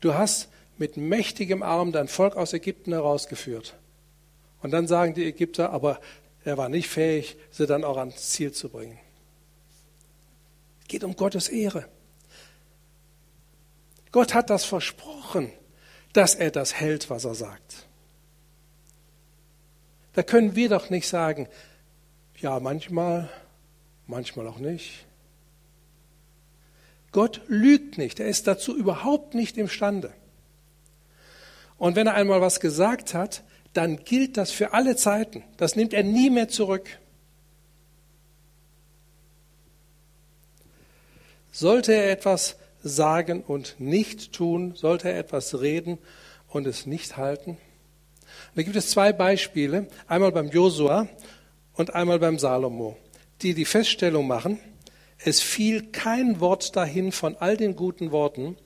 [0.00, 0.48] Du hast
[0.78, 3.74] mit mächtigem Arm dein Volk aus Ägypten herausgeführt.
[4.62, 6.00] Und dann sagen die Ägypter, aber
[6.44, 8.98] er war nicht fähig, sie dann auch ans Ziel zu bringen.
[10.82, 11.88] Es geht um Gottes Ehre.
[14.12, 15.52] Gott hat das versprochen,
[16.12, 17.85] dass er das hält, was er sagt.
[20.16, 21.46] Da können wir doch nicht sagen,
[22.38, 23.28] ja, manchmal,
[24.06, 25.04] manchmal auch nicht.
[27.12, 30.14] Gott lügt nicht, er ist dazu überhaupt nicht imstande.
[31.76, 33.42] Und wenn er einmal was gesagt hat,
[33.74, 35.44] dann gilt das für alle Zeiten.
[35.58, 36.88] Das nimmt er nie mehr zurück.
[41.52, 45.98] Sollte er etwas sagen und nicht tun, sollte er etwas reden
[46.48, 47.58] und es nicht halten?
[48.56, 51.06] Da gibt es zwei Beispiele, einmal beim Josua
[51.74, 52.96] und einmal beim Salomo,
[53.42, 54.58] die die Feststellung machen,
[55.18, 58.56] es fiel kein Wort dahin von all den guten Worten,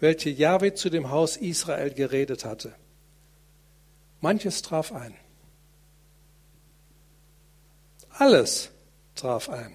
[0.00, 2.74] welche Jahwe zu dem Haus Israel geredet hatte.
[4.20, 5.14] Manches traf ein.
[8.10, 8.70] Alles
[9.14, 9.72] traf ein.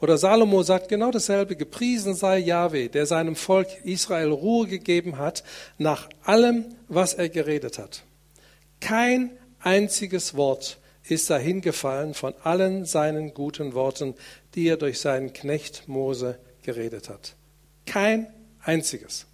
[0.00, 5.42] Oder Salomo sagt genau dasselbe, gepriesen sei Yahweh, der seinem Volk Israel Ruhe gegeben hat,
[5.78, 8.04] nach allem, was er geredet hat.
[8.82, 14.14] Kein einziges Wort ist dahin gefallen von allen seinen guten Worten,
[14.56, 17.36] die er durch seinen Knecht Mose geredet hat.
[17.86, 18.26] Kein
[18.60, 19.26] einziges.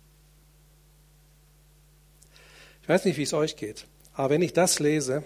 [2.82, 5.24] Ich weiß nicht, wie es euch geht, aber wenn ich das lese,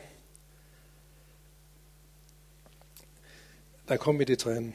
[3.86, 4.72] dann kommen mir die Tränen.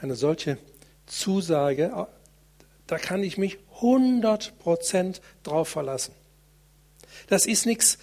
[0.00, 0.58] Eine solche
[1.06, 2.08] Zusage,
[2.90, 6.12] da kann ich mich 100 Prozent drauf verlassen.
[7.28, 7.98] Das ist nichts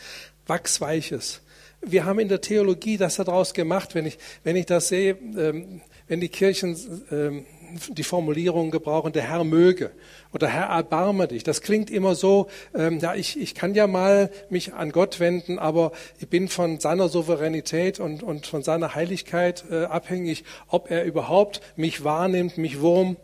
[0.46, 1.42] Wachsweiches.
[1.82, 5.82] Wir haben in der Theologie das daraus gemacht, wenn ich, wenn ich das sehe, ähm,
[6.08, 6.78] wenn die Kirchen
[7.12, 7.46] ähm,
[7.90, 9.92] die Formulierung gebrauchen, der Herr möge
[10.34, 11.44] oder Herr erbarme dich.
[11.44, 15.60] Das klingt immer so, ähm, ja, ich, ich kann ja mal mich an Gott wenden,
[15.60, 21.04] aber ich bin von seiner Souveränität und, und von seiner Heiligkeit äh, abhängig, ob er
[21.04, 23.18] überhaupt mich wahrnimmt, mich wurm.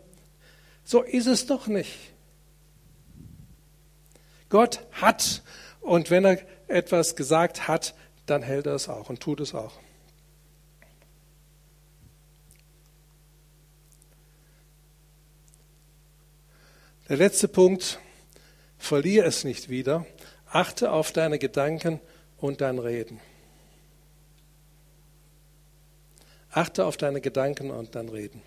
[0.84, 2.12] So ist es doch nicht.
[4.50, 5.42] Gott hat
[5.80, 7.94] und wenn er etwas gesagt hat,
[8.26, 9.78] dann hält er es auch und tut es auch.
[17.08, 17.98] Der letzte Punkt,
[18.78, 20.06] verliere es nicht wieder,
[20.46, 22.00] achte auf deine Gedanken
[22.38, 23.20] und dein Reden.
[26.50, 28.42] Achte auf deine Gedanken und dein Reden.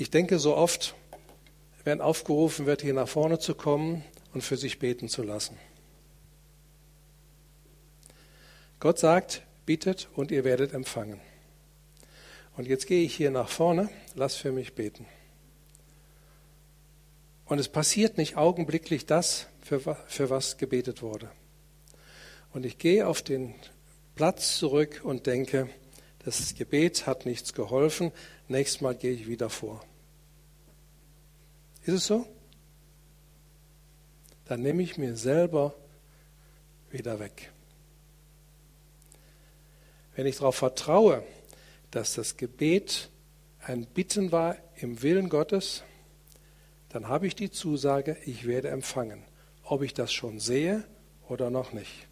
[0.00, 0.94] Ich denke so oft,
[1.84, 5.58] wenn aufgerufen wird, hier nach vorne zu kommen und für sich beten zu lassen.
[8.78, 11.20] Gott sagt, bittet und ihr werdet empfangen.
[12.56, 15.04] Und jetzt gehe ich hier nach vorne, lass für mich beten.
[17.44, 21.30] Und es passiert nicht augenblicklich das, für, für was gebetet wurde.
[22.54, 23.54] Und ich gehe auf den
[24.14, 25.68] Platz zurück und denke,
[26.24, 28.12] das Gebet hat nichts geholfen,
[28.48, 29.84] nächstes Mal gehe ich wieder vor.
[31.90, 32.24] Ist es so?
[34.44, 35.74] Dann nehme ich mir selber
[36.88, 37.50] wieder weg.
[40.14, 41.24] Wenn ich darauf vertraue,
[41.90, 43.10] dass das Gebet
[43.58, 45.82] ein Bitten war im Willen Gottes,
[46.90, 49.24] dann habe ich die Zusage, ich werde empfangen,
[49.64, 50.84] ob ich das schon sehe
[51.28, 52.06] oder noch nicht.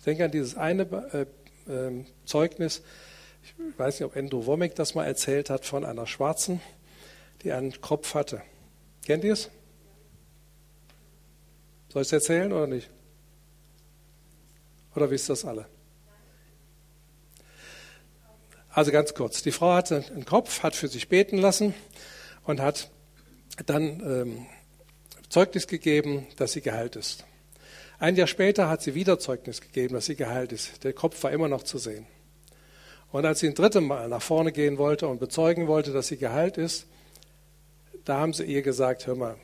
[0.00, 0.82] Ich denke an dieses eine
[1.68, 2.82] äh, äh, Zeugnis,
[3.44, 6.60] ich weiß nicht, ob Andrew Womack das mal erzählt hat, von einer Schwarzen,
[7.44, 8.42] die einen Kopf hatte.
[9.06, 9.50] Kennt ihr es?
[11.90, 12.90] Soll ich es erzählen oder nicht?
[14.96, 15.66] Oder wisst ihr das alle?
[18.68, 19.42] Also ganz kurz.
[19.42, 21.72] Die Frau hatte einen Kopf, hat für sich beten lassen
[22.42, 22.90] und hat
[23.66, 24.46] dann ähm,
[25.28, 27.24] Zeugnis gegeben, dass sie geheilt ist.
[28.00, 30.82] Ein Jahr später hat sie wieder Zeugnis gegeben, dass sie geheilt ist.
[30.82, 32.08] Der Kopf war immer noch zu sehen.
[33.12, 36.16] Und als sie ein drittes Mal nach vorne gehen wollte und bezeugen wollte, dass sie
[36.16, 36.86] geheilt ist,
[38.06, 39.36] da haben sie ihr gesagt, hör mal,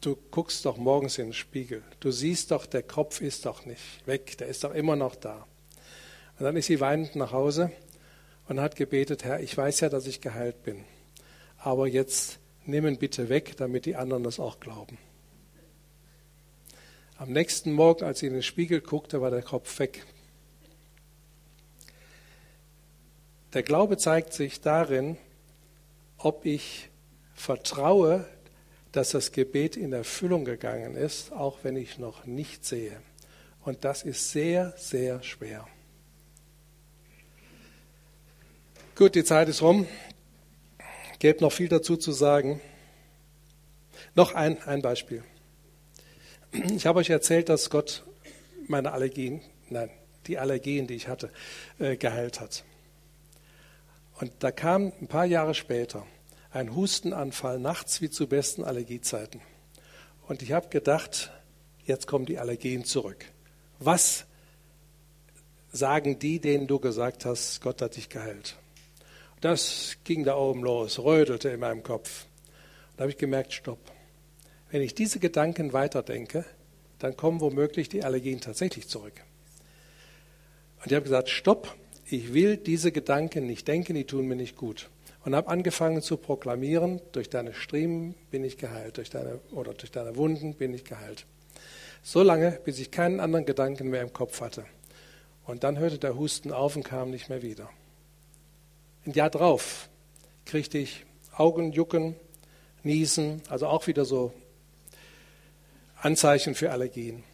[0.00, 1.82] du guckst doch morgens in den Spiegel.
[1.98, 5.46] Du siehst doch, der Kopf ist doch nicht weg, der ist doch immer noch da.
[6.38, 7.72] Und dann ist sie weinend nach Hause
[8.46, 10.84] und hat gebetet, Herr, ich weiß ja, dass ich geheilt bin.
[11.58, 14.96] Aber jetzt nimm ihn bitte weg, damit die anderen das auch glauben.
[17.16, 20.06] Am nächsten Morgen, als sie in den Spiegel guckte, war der Kopf weg.
[23.54, 25.16] Der Glaube zeigt sich darin,
[26.16, 26.90] ob ich
[27.34, 28.26] vertraue,
[28.92, 33.00] dass das Gebet in Erfüllung gegangen ist, auch wenn ich noch nicht sehe.
[33.64, 35.66] Und das ist sehr, sehr schwer.
[38.94, 39.88] Gut, die Zeit ist rum.
[41.18, 42.60] Gäbe noch viel dazu zu sagen.
[44.14, 45.24] Noch ein, ein Beispiel.
[46.52, 48.04] Ich habe euch erzählt, dass Gott
[48.68, 49.90] meine Allergien, nein,
[50.28, 51.30] die Allergien, die ich hatte,
[51.80, 52.64] äh, geheilt hat.
[54.20, 56.06] Und da kam ein paar Jahre später
[56.54, 59.40] ein Hustenanfall nachts wie zu besten Allergiezeiten.
[60.28, 61.32] Und ich habe gedacht,
[61.84, 63.24] jetzt kommen die Allergien zurück.
[63.80, 64.24] Was
[65.72, 68.56] sagen die, denen du gesagt hast, Gott hat dich geheilt?
[69.40, 72.26] Das ging da oben los, rödelte in meinem Kopf.
[72.96, 73.80] Da habe ich gemerkt, stopp.
[74.70, 76.44] Wenn ich diese Gedanken weiterdenke,
[77.00, 79.20] dann kommen womöglich die Allergien tatsächlich zurück.
[80.78, 81.74] Und ich habe gesagt, stopp,
[82.06, 84.88] ich will diese Gedanken nicht denken, die tun mir nicht gut
[85.24, 89.90] und habe angefangen zu proklamieren, durch deine Striemen bin ich geheilt, durch deine, oder durch
[89.90, 91.24] deine Wunden bin ich geheilt.
[92.02, 94.66] So lange, bis ich keinen anderen Gedanken mehr im Kopf hatte.
[95.46, 97.70] Und dann hörte der Husten auf und kam nicht mehr wieder.
[99.06, 99.88] Ein Jahr drauf
[100.44, 101.04] kriegte ich
[101.34, 102.16] Augenjucken,
[102.82, 104.32] Niesen, also auch wieder so
[105.96, 107.24] Anzeichen für Allergien.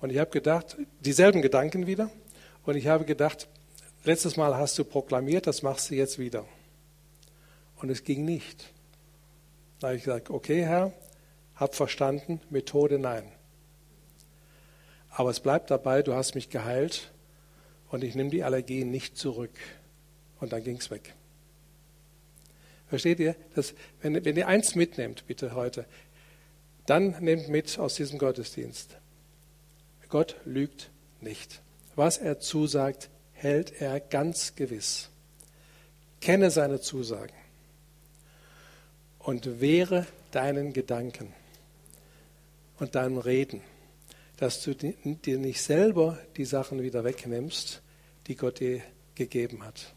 [0.00, 2.10] Und ich habe gedacht, dieselben Gedanken wieder.
[2.64, 3.48] Und ich habe gedacht,
[4.04, 6.46] letztes Mal hast du proklamiert, das machst du jetzt wieder.
[7.84, 8.72] Und es ging nicht.
[9.78, 10.94] Da habe ich gesagt, okay Herr,
[11.54, 13.30] hab verstanden, Methode nein.
[15.10, 17.12] Aber es bleibt dabei, du hast mich geheilt
[17.90, 19.50] und ich nehme die Allergien nicht zurück.
[20.40, 21.12] Und dann ging es weg.
[22.86, 23.36] Versteht ihr?
[23.54, 25.84] Das, wenn, wenn ihr eins mitnehmt, bitte heute,
[26.86, 28.96] dann nehmt mit aus diesem Gottesdienst.
[30.08, 31.60] Gott lügt nicht.
[31.96, 35.10] Was er zusagt, hält er ganz gewiss.
[36.22, 37.43] Kenne seine Zusagen
[39.24, 41.32] und wehre deinen Gedanken
[42.78, 43.62] und deinem Reden,
[44.36, 47.82] dass du dir nicht selber die Sachen wieder wegnimmst,
[48.26, 48.82] die Gott dir
[49.14, 49.92] gegeben hat.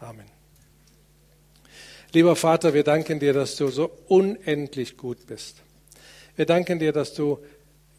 [0.00, 0.26] Amen.
[2.12, 5.62] Lieber Vater, wir danken dir, dass du so unendlich gut bist.
[6.34, 7.38] Wir danken dir, dass du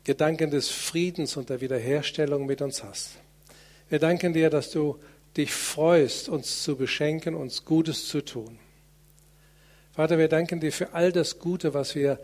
[0.04, 3.12] Gedanken des Friedens und der Wiederherstellung mit uns hast.
[3.90, 4.98] Wir danken dir, dass du
[5.36, 8.58] dich freust, uns zu beschenken, uns Gutes zu tun.
[9.98, 12.20] Vater, wir danken dir für all das Gute, was wir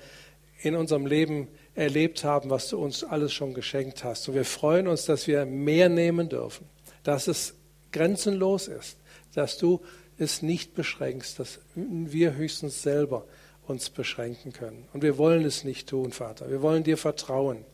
[0.61, 4.29] in unserem Leben erlebt haben, was du uns alles schon geschenkt hast.
[4.29, 6.67] Und wir freuen uns, dass wir mehr nehmen dürfen,
[7.01, 7.55] dass es
[7.91, 8.97] grenzenlos ist,
[9.33, 9.81] dass du
[10.19, 13.25] es nicht beschränkst, dass wir höchstens selber
[13.65, 14.87] uns beschränken können.
[14.93, 16.51] Und wir wollen es nicht tun, Vater.
[16.51, 17.65] Wir wollen dir vertrauen.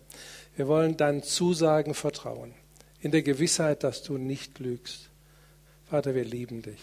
[0.55, 2.53] Wir wollen deinen Zusagen vertrauen,
[3.01, 5.09] in der Gewissheit, dass du nicht lügst.
[5.89, 6.79] Vater, wir lieben dich.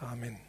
[0.00, 0.47] Amen.